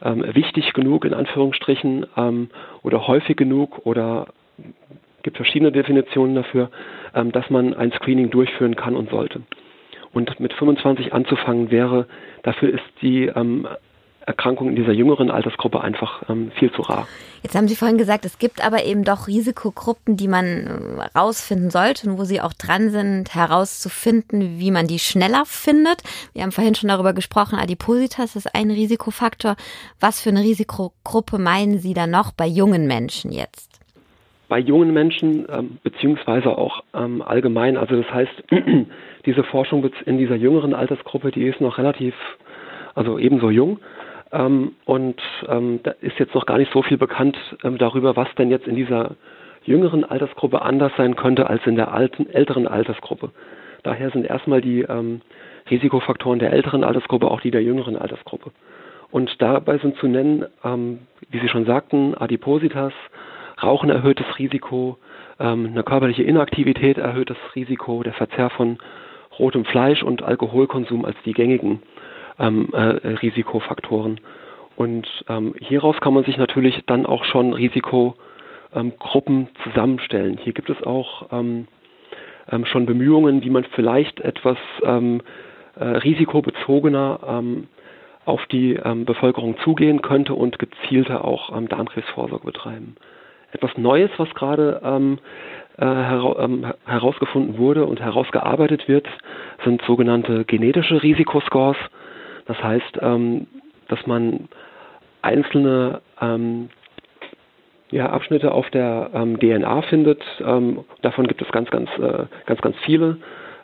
wichtig 0.00 0.72
genug 0.74 1.04
in 1.04 1.14
Anführungsstrichen 1.14 2.06
ähm, 2.16 2.50
oder 2.82 3.06
häufig 3.06 3.36
genug 3.36 3.86
oder 3.86 4.26
gibt 5.22 5.36
verschiedene 5.36 5.72
Definitionen 5.72 6.34
dafür, 6.34 6.70
ähm, 7.14 7.32
dass 7.32 7.48
man 7.50 7.74
ein 7.74 7.92
Screening 7.92 8.30
durchführen 8.30 8.76
kann 8.76 8.96
und 8.96 9.10
sollte. 9.10 9.42
Und 10.12 10.40
mit 10.40 10.52
25 10.52 11.12
anzufangen 11.12 11.70
wäre, 11.70 12.06
dafür 12.42 12.68
ist 12.68 12.84
die 13.00 13.26
ähm, 13.26 13.66
Erkrankung 14.26 14.68
in 14.68 14.76
dieser 14.76 14.92
jüngeren 14.92 15.30
Altersgruppe 15.30 15.80
einfach 15.80 16.28
ähm, 16.28 16.52
viel 16.58 16.70
zu 16.72 16.82
rar. 16.82 17.08
Jetzt 17.42 17.56
haben 17.56 17.66
Sie 17.66 17.74
vorhin 17.74 17.98
gesagt, 17.98 18.24
es 18.24 18.38
gibt 18.38 18.64
aber 18.64 18.84
eben 18.84 19.04
doch 19.04 19.26
Risikogruppen, 19.26 20.16
die 20.16 20.28
man 20.28 20.98
äh, 20.98 21.18
rausfinden 21.18 21.70
sollte 21.70 22.08
und 22.08 22.18
wo 22.18 22.24
Sie 22.24 22.40
auch 22.40 22.52
dran 22.52 22.90
sind, 22.90 23.34
herauszufinden, 23.34 24.58
wie 24.58 24.70
man 24.70 24.86
die 24.86 24.98
schneller 24.98 25.44
findet. 25.46 26.02
Wir 26.34 26.42
haben 26.42 26.52
vorhin 26.52 26.74
schon 26.74 26.88
darüber 26.88 27.14
gesprochen, 27.14 27.58
Adipositas 27.58 28.36
ist 28.36 28.54
ein 28.54 28.70
Risikofaktor. 28.70 29.56
Was 29.98 30.20
für 30.20 30.30
eine 30.30 30.42
Risikogruppe 30.42 31.38
meinen 31.38 31.78
Sie 31.78 31.94
da 31.94 32.06
noch 32.06 32.32
bei 32.32 32.46
jungen 32.46 32.86
Menschen 32.86 33.32
jetzt? 33.32 33.81
Bei 34.52 34.58
jungen 34.58 34.92
Menschen 34.92 35.46
ähm, 35.50 35.78
beziehungsweise 35.82 36.58
auch 36.58 36.84
ähm, 36.92 37.22
allgemein. 37.22 37.78
Also 37.78 37.96
das 37.96 38.12
heißt, 38.12 38.44
diese 39.24 39.44
Forschung 39.44 39.82
in 40.04 40.18
dieser 40.18 40.34
jüngeren 40.36 40.74
Altersgruppe, 40.74 41.30
die 41.30 41.46
ist 41.46 41.62
noch 41.62 41.78
relativ, 41.78 42.14
also 42.94 43.18
ebenso 43.18 43.48
jung. 43.48 43.78
Ähm, 44.30 44.72
und 44.84 45.22
ähm, 45.48 45.80
da 45.82 45.92
ist 46.02 46.18
jetzt 46.18 46.34
noch 46.34 46.44
gar 46.44 46.58
nicht 46.58 46.70
so 46.70 46.82
viel 46.82 46.98
bekannt 46.98 47.38
ähm, 47.64 47.78
darüber, 47.78 48.14
was 48.14 48.28
denn 48.36 48.50
jetzt 48.50 48.66
in 48.66 48.76
dieser 48.76 49.12
jüngeren 49.64 50.04
Altersgruppe 50.04 50.60
anders 50.60 50.92
sein 50.98 51.16
könnte 51.16 51.48
als 51.48 51.66
in 51.66 51.76
der 51.76 51.94
alten, 51.94 52.28
älteren 52.28 52.68
Altersgruppe. 52.68 53.30
Daher 53.84 54.10
sind 54.10 54.26
erstmal 54.26 54.60
die 54.60 54.82
ähm, 54.82 55.22
Risikofaktoren 55.70 56.40
der 56.40 56.52
älteren 56.52 56.84
Altersgruppe 56.84 57.30
auch 57.30 57.40
die 57.40 57.52
der 57.52 57.62
jüngeren 57.62 57.96
Altersgruppe. 57.96 58.50
Und 59.10 59.34
dabei 59.40 59.78
sind 59.78 59.96
zu 59.96 60.08
nennen, 60.08 60.46
wie 61.30 61.38
Sie 61.38 61.48
schon 61.48 61.66
sagten, 61.66 62.14
Adipositas, 62.14 62.94
Rauchen 63.60 63.90
erhöht 63.90 64.20
das 64.20 64.38
Risiko, 64.38 64.98
ähm, 65.40 65.70
eine 65.72 65.82
körperliche 65.82 66.22
Inaktivität 66.22 66.98
erhöht 66.98 67.30
das 67.30 67.36
Risiko, 67.54 68.02
der 68.02 68.12
Verzehr 68.12 68.50
von 68.50 68.78
rotem 69.38 69.64
Fleisch 69.64 70.02
und 70.02 70.22
Alkoholkonsum 70.22 71.04
als 71.04 71.16
die 71.24 71.32
gängigen 71.32 71.82
ähm, 72.38 72.68
äh, 72.72 72.78
Risikofaktoren. 73.08 74.20
Und 74.76 75.06
ähm, 75.28 75.54
hieraus 75.58 75.96
kann 76.00 76.14
man 76.14 76.24
sich 76.24 76.36
natürlich 76.36 76.82
dann 76.86 77.06
auch 77.06 77.24
schon 77.24 77.52
Risikogruppen 77.52 79.48
zusammenstellen. 79.64 80.38
Hier 80.42 80.52
gibt 80.52 80.70
es 80.70 80.82
auch 80.82 81.26
ähm, 81.32 81.66
ähm, 82.50 82.64
schon 82.64 82.86
Bemühungen, 82.86 83.42
wie 83.42 83.50
man 83.50 83.64
vielleicht 83.64 84.20
etwas 84.20 84.58
ähm, 84.82 85.22
äh, 85.76 85.84
risikobezogener 85.84 87.20
ähm, 87.26 87.68
auf 88.24 88.46
die 88.46 88.74
ähm, 88.74 89.04
Bevölkerung 89.04 89.56
zugehen 89.64 90.00
könnte 90.00 90.34
und 90.34 90.58
gezielter 90.58 91.24
auch 91.24 91.56
ähm, 91.56 91.68
Darmkrebsvorsorge 91.68 92.46
betreiben 92.46 92.96
etwas 93.52 93.76
Neues, 93.76 94.10
was 94.16 94.32
gerade 94.34 94.80
ähm, 94.84 95.18
äh, 95.78 95.84
hera 95.84 96.44
ähm, 96.44 96.66
herausgefunden 96.84 97.58
wurde 97.58 97.86
und 97.86 98.00
herausgearbeitet 98.00 98.88
wird, 98.88 99.06
sind 99.64 99.82
sogenannte 99.82 100.44
genetische 100.44 101.02
Risikoscores. 101.02 101.76
Das 102.46 102.62
heißt, 102.62 102.98
ähm, 103.00 103.46
dass 103.88 104.06
man 104.06 104.48
einzelne 105.22 106.00
ähm, 106.20 106.68
ja, 107.90 108.10
Abschnitte 108.10 108.52
auf 108.52 108.68
der 108.70 109.10
ähm, 109.14 109.38
DNA 109.38 109.82
findet. 109.82 110.22
Ähm, 110.44 110.84
davon 111.02 111.26
gibt 111.26 111.42
es 111.42 111.48
ganz, 111.52 111.70
ganz, 111.70 111.90
äh, 111.98 112.24
ganz, 112.46 112.60
ganz 112.60 112.76
viele 112.84 113.18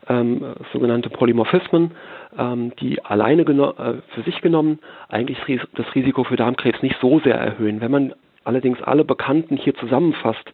ähm, 0.09 0.55
sogenannte 0.73 1.11
Polymorphismen, 1.11 1.93
ähm, 2.39 2.73
die 2.81 3.05
alleine 3.05 3.43
äh, 3.43 4.15
für 4.15 4.23
sich 4.25 4.41
genommen 4.41 4.79
eigentlich 5.09 5.39
das 5.75 5.95
Risiko 5.95 6.25
für 6.25 6.37
Darmkrebs 6.37 6.83
nicht 6.83 6.97
so 7.01 7.21
sehr 7.21 7.37
erhöhen. 7.37 7.81
Wenn 7.81 7.91
man 7.91 8.15
allerdings 8.45 8.83
alle 8.83 9.05
Bekannten 9.05 9.57
hier 9.57 9.75
zusammenfasst, 9.75 10.53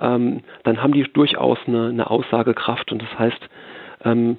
ähm, 0.00 0.42
dann 0.64 0.82
haben 0.82 0.92
die 0.92 1.02
durchaus 1.04 1.58
eine, 1.66 1.88
eine 1.88 2.10
Aussagekraft. 2.10 2.92
Und 2.92 3.02
das 3.02 3.18
heißt, 3.18 3.48
ähm, 4.04 4.38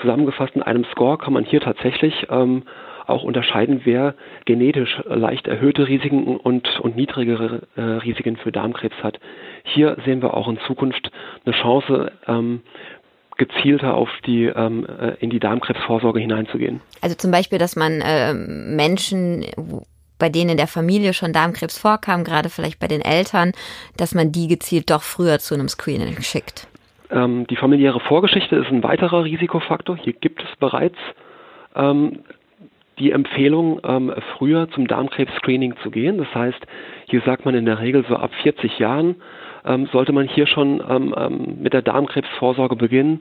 zusammengefasst 0.00 0.54
in 0.54 0.62
einem 0.62 0.84
Score 0.92 1.18
kann 1.18 1.32
man 1.32 1.44
hier 1.44 1.60
tatsächlich 1.60 2.26
ähm, 2.30 2.62
auch 3.06 3.22
unterscheiden, 3.22 3.82
wer 3.84 4.14
genetisch 4.44 5.02
leicht 5.04 5.46
erhöhte 5.46 5.88
Risiken 5.88 6.36
und, 6.36 6.80
und 6.80 6.96
niedrigere 6.96 7.62
äh, 7.76 7.80
Risiken 7.80 8.36
für 8.36 8.52
Darmkrebs 8.52 8.96
hat. 9.02 9.20
Hier 9.64 9.96
sehen 10.04 10.22
wir 10.22 10.34
auch 10.34 10.48
in 10.48 10.58
Zukunft 10.66 11.10
eine 11.44 11.54
Chance, 11.54 12.12
ähm, 12.26 12.62
gezielter 13.36 13.94
auf 13.94 14.08
die 14.26 14.44
ähm, 14.44 14.86
äh, 14.86 15.14
in 15.18 15.30
die 15.30 15.40
Darmkrebsvorsorge 15.40 16.20
hineinzugehen. 16.20 16.80
Also 17.02 17.16
zum 17.16 17.30
Beispiel, 17.30 17.58
dass 17.58 17.76
man 17.76 18.00
äh, 18.00 18.32
Menschen, 18.32 19.44
bei 20.24 20.30
denen 20.30 20.52
in 20.52 20.56
der 20.56 20.68
Familie 20.68 21.12
schon 21.12 21.34
Darmkrebs 21.34 21.78
vorkam, 21.78 22.24
gerade 22.24 22.48
vielleicht 22.48 22.80
bei 22.80 22.88
den 22.88 23.02
Eltern, 23.02 23.52
dass 23.98 24.14
man 24.14 24.32
die 24.32 24.48
gezielt 24.48 24.88
doch 24.88 25.02
früher 25.02 25.38
zu 25.38 25.52
einem 25.52 25.68
Screening 25.68 26.22
schickt? 26.22 26.66
Ähm, 27.10 27.46
die 27.48 27.56
familiäre 27.56 28.00
Vorgeschichte 28.00 28.56
ist 28.56 28.68
ein 28.68 28.82
weiterer 28.82 29.24
Risikofaktor. 29.24 29.98
Hier 29.98 30.14
gibt 30.14 30.42
es 30.42 30.48
bereits 30.58 30.96
ähm, 31.76 32.20
die 32.98 33.10
Empfehlung, 33.10 33.80
ähm, 33.84 34.14
früher 34.38 34.70
zum 34.70 34.86
Darmkrebs-Screening 34.86 35.74
zu 35.82 35.90
gehen. 35.90 36.16
Das 36.16 36.34
heißt, 36.34 36.60
hier 37.10 37.20
sagt 37.26 37.44
man 37.44 37.54
in 37.54 37.66
der 37.66 37.80
Regel 37.80 38.02
so 38.08 38.16
ab 38.16 38.30
40 38.42 38.78
Jahren 38.78 39.16
ähm, 39.66 39.90
sollte 39.92 40.12
man 40.12 40.26
hier 40.26 40.46
schon 40.46 40.82
ähm, 40.88 41.14
ähm, 41.18 41.58
mit 41.60 41.74
der 41.74 41.82
Darmkrebsvorsorge 41.82 42.76
beginnen 42.76 43.20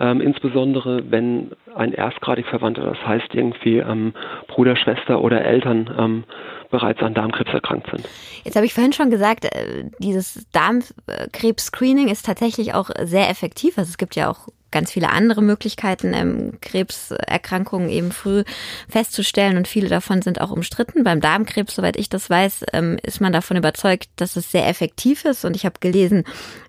ähm, 0.00 0.20
insbesondere 0.20 1.10
wenn 1.10 1.52
ein 1.74 1.92
erstgradig 1.92 2.46
Verwandter, 2.46 2.82
das 2.82 2.98
heißt 3.06 3.34
irgendwie 3.34 3.78
ähm, 3.78 4.14
Bruder, 4.48 4.76
Schwester 4.76 5.20
oder 5.20 5.44
Eltern 5.44 5.90
ähm, 5.98 6.24
bereits 6.70 7.00
an 7.00 7.14
Darmkrebs 7.14 7.52
erkrankt 7.52 7.88
sind. 7.90 8.08
Jetzt 8.44 8.56
habe 8.56 8.66
ich 8.66 8.74
vorhin 8.74 8.92
schon 8.92 9.10
gesagt, 9.10 9.44
äh, 9.44 9.84
dieses 9.98 10.46
Darmkrebs-Screening 10.52 12.08
ist 12.08 12.26
tatsächlich 12.26 12.74
auch 12.74 12.90
sehr 13.02 13.30
effektiv. 13.30 13.78
Also 13.78 13.90
es 13.90 13.98
gibt 13.98 14.16
ja 14.16 14.30
auch 14.30 14.48
ganz 14.74 14.92
viele 14.92 15.10
andere 15.10 15.40
Möglichkeiten, 15.40 16.12
ähm, 16.12 16.58
Krebserkrankungen 16.60 17.88
eben 17.88 18.12
früh 18.12 18.42
festzustellen 18.90 19.56
und 19.56 19.68
viele 19.68 19.88
davon 19.88 20.20
sind 20.20 20.40
auch 20.40 20.50
umstritten. 20.50 21.04
Beim 21.04 21.20
Darmkrebs, 21.20 21.76
soweit 21.76 21.96
ich 21.96 22.10
das 22.10 22.28
weiß, 22.28 22.66
ähm, 22.74 22.98
ist 23.02 23.20
man 23.20 23.32
davon 23.32 23.56
überzeugt, 23.56 24.08
dass 24.16 24.36
es 24.36 24.50
sehr 24.50 24.68
effektiv 24.68 25.24
ist 25.24 25.44
und 25.44 25.54
ich 25.56 25.64
habe 25.64 25.76
gelesen, 25.80 26.24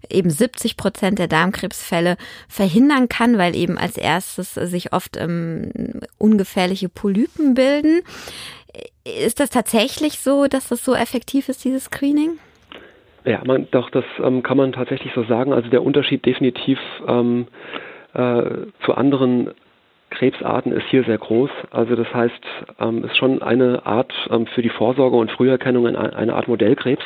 eben 0.10 0.30
70 0.30 0.78
Prozent 0.78 1.18
der 1.18 1.28
Darmkrebsfälle 1.28 2.18
verhindern 2.48 3.10
kann, 3.10 3.40
weil 3.40 3.56
eben 3.56 3.78
als 3.78 3.98
erstes 3.98 4.54
sich 4.54 4.94
oft 4.94 5.18
ähm, 5.18 5.72
ungefährliche 6.20 6.90
Polypen 6.90 7.56
bilden. 7.56 8.02
Ist 9.04 9.40
das 9.40 9.50
tatsächlich 9.50 10.20
so, 10.20 10.46
dass 10.46 10.70
das 10.70 10.86
so 10.86 10.94
effektiv 10.94 11.50
ist, 11.50 11.64
dieses 11.64 11.86
Screening? 11.86 12.38
Ja, 13.26 13.42
man, 13.44 13.68
doch, 13.72 13.90
das 13.90 14.06
ähm, 14.24 14.44
kann 14.44 14.58
man 14.58 14.74
tatsächlich 14.74 15.12
so 15.16 15.24
sagen. 15.24 15.52
Also 15.52 15.70
der 15.70 15.82
Unterschied 15.82 16.24
definitiv 16.26 16.78
ähm, 17.08 17.48
äh, 17.48 17.85
zu 18.16 18.96
anderen 18.96 19.52
Krebsarten 20.16 20.72
ist 20.72 20.88
hier 20.88 21.04
sehr 21.04 21.18
groß. 21.18 21.50
Also 21.72 21.96
das 21.96 22.12
heißt, 22.14 22.42
ähm, 22.80 23.04
ist 23.04 23.18
schon 23.18 23.42
eine 23.42 23.86
Art 23.86 24.14
ähm, 24.30 24.48
für 24.48 24.62
die 24.62 24.70
Vorsorge 24.70 25.18
und 25.18 25.32
Früherkennung 25.32 25.88
eine 25.88 26.34
Art 26.34 26.48
Modellkrebs, 26.48 27.04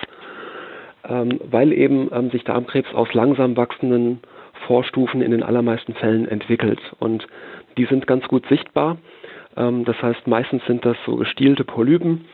ähm, 1.08 1.40
weil 1.50 1.74
eben 1.74 2.10
ähm, 2.14 2.30
sich 2.30 2.44
Darmkrebs 2.44 2.94
aus 2.94 3.14
langsam 3.14 3.58
wachsenden 3.58 4.20
Vorstufen 4.68 5.22
in 5.22 5.32
den 5.32 5.44
allermeisten 5.44 5.94
Fällen 5.96 6.28
entwickelt. 6.28 6.80
Und 7.00 7.28
die 7.78 7.86
sind 7.86 8.06
ganz 8.06 8.28
gut 8.28 8.46
sichtbar. 8.48 8.98
Ähm, 9.58 9.86
das 9.86 10.02
heißt, 10.02 10.28
meistens 10.28 10.64
sind 10.66 10.86
das 10.86 10.98
so 11.06 11.16
gestielte 11.16 11.64
Polypen, 11.64 12.26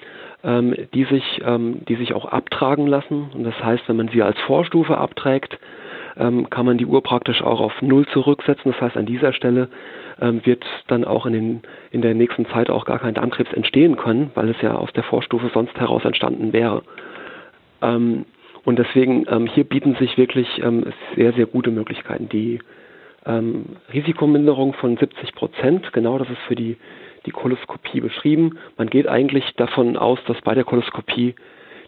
ähm, 0.43 0.75
die, 0.93 1.05
sich, 1.05 1.41
ähm, 1.45 1.85
die 1.87 1.95
sich 1.95 2.13
auch 2.13 2.25
abtragen 2.25 2.87
lassen. 2.87 3.29
Und 3.33 3.43
das 3.43 3.63
heißt, 3.63 3.87
wenn 3.87 3.97
man 3.97 4.09
sie 4.09 4.23
als 4.23 4.39
Vorstufe 4.41 4.97
abträgt, 4.97 5.57
ähm, 6.17 6.49
kann 6.49 6.65
man 6.65 6.77
die 6.77 6.85
Uhr 6.85 7.01
praktisch 7.03 7.41
auch 7.41 7.59
auf 7.59 7.81
Null 7.81 8.05
zurücksetzen. 8.07 8.71
Das 8.71 8.81
heißt, 8.81 8.97
an 8.97 9.05
dieser 9.05 9.33
Stelle 9.33 9.69
ähm, 10.21 10.41
wird 10.45 10.65
dann 10.87 11.03
auch 11.03 11.25
in, 11.25 11.33
den, 11.33 11.61
in 11.91 12.01
der 12.01 12.13
nächsten 12.13 12.45
Zeit 12.47 12.69
auch 12.69 12.85
gar 12.85 12.99
kein 12.99 13.13
Darmkrebs 13.13 13.53
entstehen 13.53 13.97
können, 13.97 14.31
weil 14.35 14.49
es 14.49 14.61
ja 14.61 14.75
aus 14.75 14.91
der 14.93 15.03
Vorstufe 15.03 15.49
sonst 15.53 15.75
heraus 15.79 16.05
entstanden 16.05 16.53
wäre. 16.53 16.83
Ähm, 17.81 18.25
und 18.63 18.79
deswegen 18.79 19.25
ähm, 19.29 19.45
hier 19.45 19.63
bieten 19.63 19.95
sich 19.95 20.17
wirklich 20.17 20.47
ähm, 20.63 20.85
sehr, 21.15 21.33
sehr 21.33 21.45
gute 21.45 21.69
Möglichkeiten. 21.69 22.29
Die 22.29 22.59
ähm, 23.25 23.77
Risikominderung 23.93 24.73
von 24.73 24.97
70 24.97 25.35
Prozent, 25.35 25.93
genau 25.93 26.17
das 26.17 26.29
ist 26.29 26.41
für 26.47 26.55
die, 26.55 26.77
die 27.25 27.31
Koloskopie 27.31 28.01
beschrieben. 28.01 28.57
Man 28.77 28.89
geht 28.89 29.07
eigentlich 29.07 29.43
davon 29.57 29.97
aus, 29.97 30.19
dass 30.27 30.39
bei 30.41 30.55
der 30.55 30.63
Koloskopie 30.63 31.35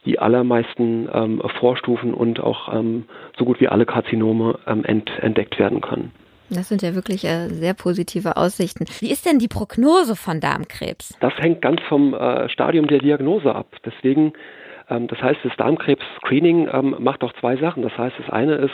die 0.07 0.19
allermeisten 0.19 1.09
ähm, 1.13 1.41
Vorstufen 1.59 2.13
und 2.13 2.39
auch 2.39 2.73
ähm, 2.73 3.05
so 3.37 3.45
gut 3.45 3.59
wie 3.59 3.67
alle 3.67 3.85
Karzinome 3.85 4.57
ähm, 4.65 4.83
ent, 4.85 5.11
entdeckt 5.19 5.59
werden 5.59 5.81
können. 5.81 6.11
Das 6.49 6.69
sind 6.69 6.81
ja 6.81 6.95
wirklich 6.95 7.25
äh, 7.25 7.49
sehr 7.49 7.73
positive 7.73 8.37
Aussichten. 8.37 8.85
Wie 8.99 9.11
ist 9.11 9.25
denn 9.25 9.37
die 9.37 9.49
Prognose 9.49 10.15
von 10.15 10.39
Darmkrebs? 10.39 11.17
Das 11.19 11.33
hängt 11.37 11.61
ganz 11.61 11.81
vom 11.89 12.13
äh, 12.13 12.47
Stadium 12.47 12.87
der 12.87 12.99
Diagnose 12.99 13.53
ab. 13.53 13.67
Deswegen, 13.85 14.31
ähm, 14.89 15.07
das 15.07 15.21
heißt, 15.21 15.39
das 15.43 15.55
Darmkrebs-Screening 15.57 16.69
ähm, 16.71 16.95
macht 16.99 17.21
auch 17.23 17.33
zwei 17.33 17.57
Sachen. 17.57 17.83
Das 17.83 17.97
heißt, 17.97 18.15
das 18.17 18.29
eine 18.29 18.55
ist, 18.55 18.73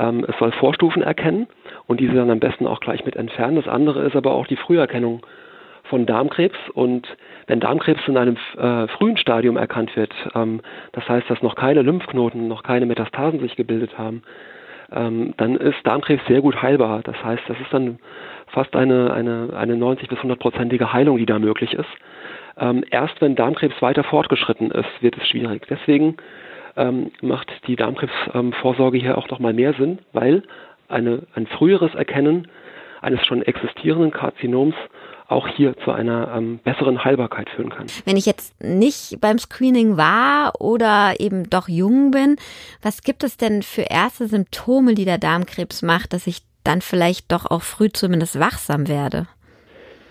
ähm, 0.00 0.26
es 0.28 0.36
soll 0.38 0.50
Vorstufen 0.50 1.02
erkennen 1.02 1.46
und 1.86 2.00
diese 2.00 2.14
dann 2.14 2.30
am 2.30 2.40
besten 2.40 2.66
auch 2.66 2.80
gleich 2.80 3.04
mit 3.04 3.14
entfernen. 3.14 3.54
Das 3.54 3.68
andere 3.68 4.04
ist 4.04 4.16
aber 4.16 4.32
auch 4.32 4.48
die 4.48 4.56
Früherkennung 4.56 5.24
von 5.88 6.06
Darmkrebs. 6.06 6.56
Und 6.74 7.06
wenn 7.46 7.60
Darmkrebs 7.60 8.00
in 8.06 8.16
einem 8.16 8.36
äh, 8.56 8.88
frühen 8.88 9.16
Stadium 9.16 9.56
erkannt 9.56 9.96
wird, 9.96 10.12
ähm, 10.34 10.60
das 10.92 11.08
heißt, 11.08 11.28
dass 11.30 11.42
noch 11.42 11.54
keine 11.54 11.82
Lymphknoten, 11.82 12.48
noch 12.48 12.62
keine 12.62 12.86
Metastasen 12.86 13.40
sich 13.40 13.56
gebildet 13.56 13.98
haben, 13.98 14.22
ähm, 14.92 15.34
dann 15.36 15.56
ist 15.56 15.78
Darmkrebs 15.84 16.22
sehr 16.26 16.40
gut 16.40 16.60
heilbar. 16.62 17.00
Das 17.02 17.22
heißt, 17.22 17.42
das 17.48 17.58
ist 17.60 17.72
dann 17.72 17.98
fast 18.48 18.76
eine, 18.76 19.12
eine, 19.12 19.50
eine 19.56 19.76
90 19.76 20.08
bis 20.08 20.18
100-prozentige 20.18 20.92
Heilung, 20.92 21.18
die 21.18 21.26
da 21.26 21.38
möglich 21.38 21.74
ist. 21.74 21.88
Ähm, 22.58 22.84
erst 22.90 23.20
wenn 23.20 23.34
Darmkrebs 23.34 23.80
weiter 23.82 24.04
fortgeschritten 24.04 24.70
ist, 24.70 24.88
wird 25.00 25.16
es 25.16 25.28
schwierig. 25.28 25.66
Deswegen 25.68 26.16
ähm, 26.76 27.10
macht 27.20 27.50
die 27.66 27.76
Darmkrebsvorsorge 27.76 28.98
hier 28.98 29.18
auch 29.18 29.28
nochmal 29.28 29.52
mehr 29.52 29.74
Sinn, 29.74 29.98
weil 30.12 30.42
eine, 30.88 31.22
ein 31.34 31.46
früheres 31.46 31.94
Erkennen 31.94 32.48
eines 33.02 33.24
schon 33.26 33.42
existierenden 33.42 34.10
Karzinoms 34.10 34.74
auch 35.28 35.48
hier 35.48 35.76
zu 35.78 35.90
einer 35.90 36.32
ähm, 36.36 36.60
besseren 36.62 37.04
Heilbarkeit 37.04 37.50
führen 37.50 37.70
kann. 37.70 37.86
Wenn 38.04 38.16
ich 38.16 38.26
jetzt 38.26 38.62
nicht 38.62 39.20
beim 39.20 39.38
Screening 39.38 39.96
war 39.96 40.60
oder 40.60 41.14
eben 41.18 41.50
doch 41.50 41.68
jung 41.68 42.10
bin, 42.12 42.36
was 42.82 43.02
gibt 43.02 43.24
es 43.24 43.36
denn 43.36 43.62
für 43.62 43.82
erste 43.82 44.28
Symptome, 44.28 44.94
die 44.94 45.04
der 45.04 45.18
Darmkrebs 45.18 45.82
macht, 45.82 46.12
dass 46.12 46.26
ich 46.26 46.42
dann 46.64 46.80
vielleicht 46.80 47.32
doch 47.32 47.50
auch 47.50 47.62
früh 47.62 47.88
zumindest 47.88 48.38
wachsam 48.38 48.88
werde? 48.88 49.26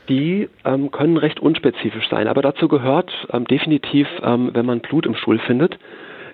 Die 0.10 0.50
ähm, 0.66 0.92
können 0.92 1.18
recht 1.18 1.40
unspezifisch 1.40 2.08
sein, 2.10 2.28
aber 2.28 2.42
dazu 2.42 2.68
gehört 2.68 3.12
ähm, 3.32 3.46
definitiv, 3.46 4.08
ähm, 4.22 4.52
wenn 4.54 4.66
man 4.66 4.82
Blut 4.82 5.06
im 5.06 5.16
Stuhl 5.16 5.40
findet, 5.40 5.80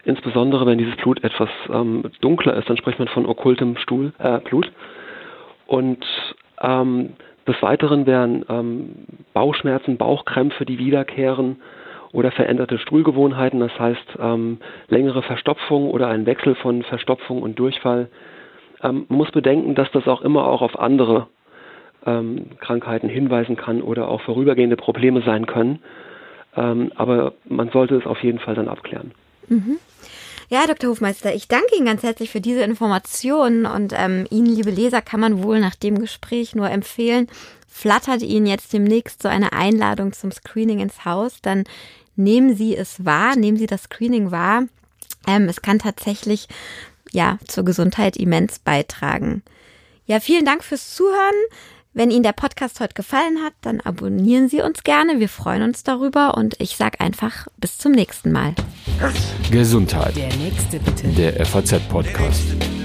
insbesondere 0.03 0.65
wenn 0.65 0.77
dieses 0.77 0.95
Blut 0.97 1.23
etwas 1.23 1.49
ähm, 1.71 2.03
dunkler 2.19 2.55
ist, 2.57 2.69
dann 2.69 2.77
spricht 2.77 2.99
man 2.99 3.07
von 3.07 3.25
okkultem 3.25 3.77
Stuhl, 3.77 4.11
äh, 4.17 4.39
Blut. 4.39 4.71
Und 5.67 6.05
ähm, 6.61 7.13
des 7.47 7.61
Weiteren 7.61 8.05
wären 8.05 8.45
ähm, 8.49 8.89
Bauchschmerzen, 9.33 9.97
Bauchkrämpfe, 9.97 10.65
die 10.65 10.77
wiederkehren 10.77 11.57
oder 12.11 12.31
veränderte 12.31 12.77
Stuhlgewohnheiten, 12.77 13.59
das 13.59 13.77
heißt 13.79 14.17
ähm, 14.19 14.59
längere 14.89 15.21
Verstopfung 15.23 15.89
oder 15.89 16.07
ein 16.07 16.25
Wechsel 16.25 16.55
von 16.55 16.83
Verstopfung 16.83 17.41
und 17.41 17.57
Durchfall. 17.57 18.09
Ähm, 18.83 19.05
man 19.07 19.17
muss 19.17 19.31
bedenken, 19.31 19.75
dass 19.75 19.89
das 19.91 20.07
auch 20.07 20.21
immer 20.21 20.45
auch 20.47 20.61
auf 20.61 20.77
andere 20.77 21.27
ähm, 22.05 22.47
Krankheiten 22.59 23.09
hinweisen 23.09 23.55
kann 23.55 23.81
oder 23.81 24.07
auch 24.07 24.21
vorübergehende 24.21 24.75
Probleme 24.75 25.21
sein 25.21 25.45
können. 25.45 25.79
Ähm, 26.55 26.91
aber 26.95 27.33
man 27.45 27.69
sollte 27.69 27.95
es 27.95 28.05
auf 28.05 28.21
jeden 28.23 28.39
Fall 28.39 28.55
dann 28.55 28.67
abklären. 28.67 29.11
Mhm. 29.47 29.77
Ja, 30.51 30.67
Dr. 30.67 30.89
Hofmeister, 30.89 31.33
ich 31.33 31.47
danke 31.47 31.77
Ihnen 31.77 31.85
ganz 31.85 32.03
herzlich 32.03 32.29
für 32.29 32.41
diese 32.41 32.63
Informationen 32.63 33.65
und 33.65 33.93
ähm, 33.95 34.27
Ihnen, 34.31 34.47
liebe 34.47 34.69
Leser, 34.69 35.01
kann 35.01 35.21
man 35.21 35.43
wohl 35.43 35.61
nach 35.61 35.75
dem 35.75 35.97
Gespräch 35.97 36.55
nur 36.55 36.69
empfehlen, 36.69 37.29
flattert 37.69 38.21
Ihnen 38.21 38.45
jetzt 38.45 38.73
demnächst 38.73 39.23
so 39.23 39.29
eine 39.29 39.53
Einladung 39.53 40.11
zum 40.11 40.29
Screening 40.29 40.81
ins 40.81 41.05
Haus, 41.05 41.37
dann 41.41 41.63
nehmen 42.17 42.53
Sie 42.53 42.75
es 42.75 43.05
wahr, 43.05 43.37
nehmen 43.37 43.57
Sie 43.57 43.65
das 43.65 43.83
Screening 43.83 44.31
wahr. 44.31 44.63
Ähm, 45.25 45.47
es 45.47 45.61
kann 45.61 45.79
tatsächlich 45.79 46.49
ja 47.13 47.39
zur 47.47 47.63
Gesundheit 47.63 48.17
immens 48.17 48.59
beitragen. 48.59 49.43
Ja, 50.05 50.19
vielen 50.19 50.43
Dank 50.43 50.65
fürs 50.65 50.93
Zuhören. 50.93 51.45
Wenn 51.93 52.09
Ihnen 52.09 52.23
der 52.23 52.31
Podcast 52.31 52.79
heute 52.79 52.93
gefallen 52.93 53.43
hat, 53.43 53.51
dann 53.61 53.81
abonnieren 53.81 54.47
Sie 54.47 54.61
uns 54.61 54.83
gerne. 54.83 55.19
Wir 55.19 55.27
freuen 55.27 55.61
uns 55.61 55.83
darüber 55.83 56.37
und 56.37 56.55
ich 56.61 56.77
sage 56.77 57.01
einfach 57.01 57.47
bis 57.57 57.77
zum 57.77 57.91
nächsten 57.91 58.31
Mal. 58.31 58.55
Gesundheit. 59.51 60.15
Der 60.15 60.33
nächste 60.37 60.79
bitte. 60.79 61.09
Der 61.09 61.45
FAZ-Podcast. 61.45 62.80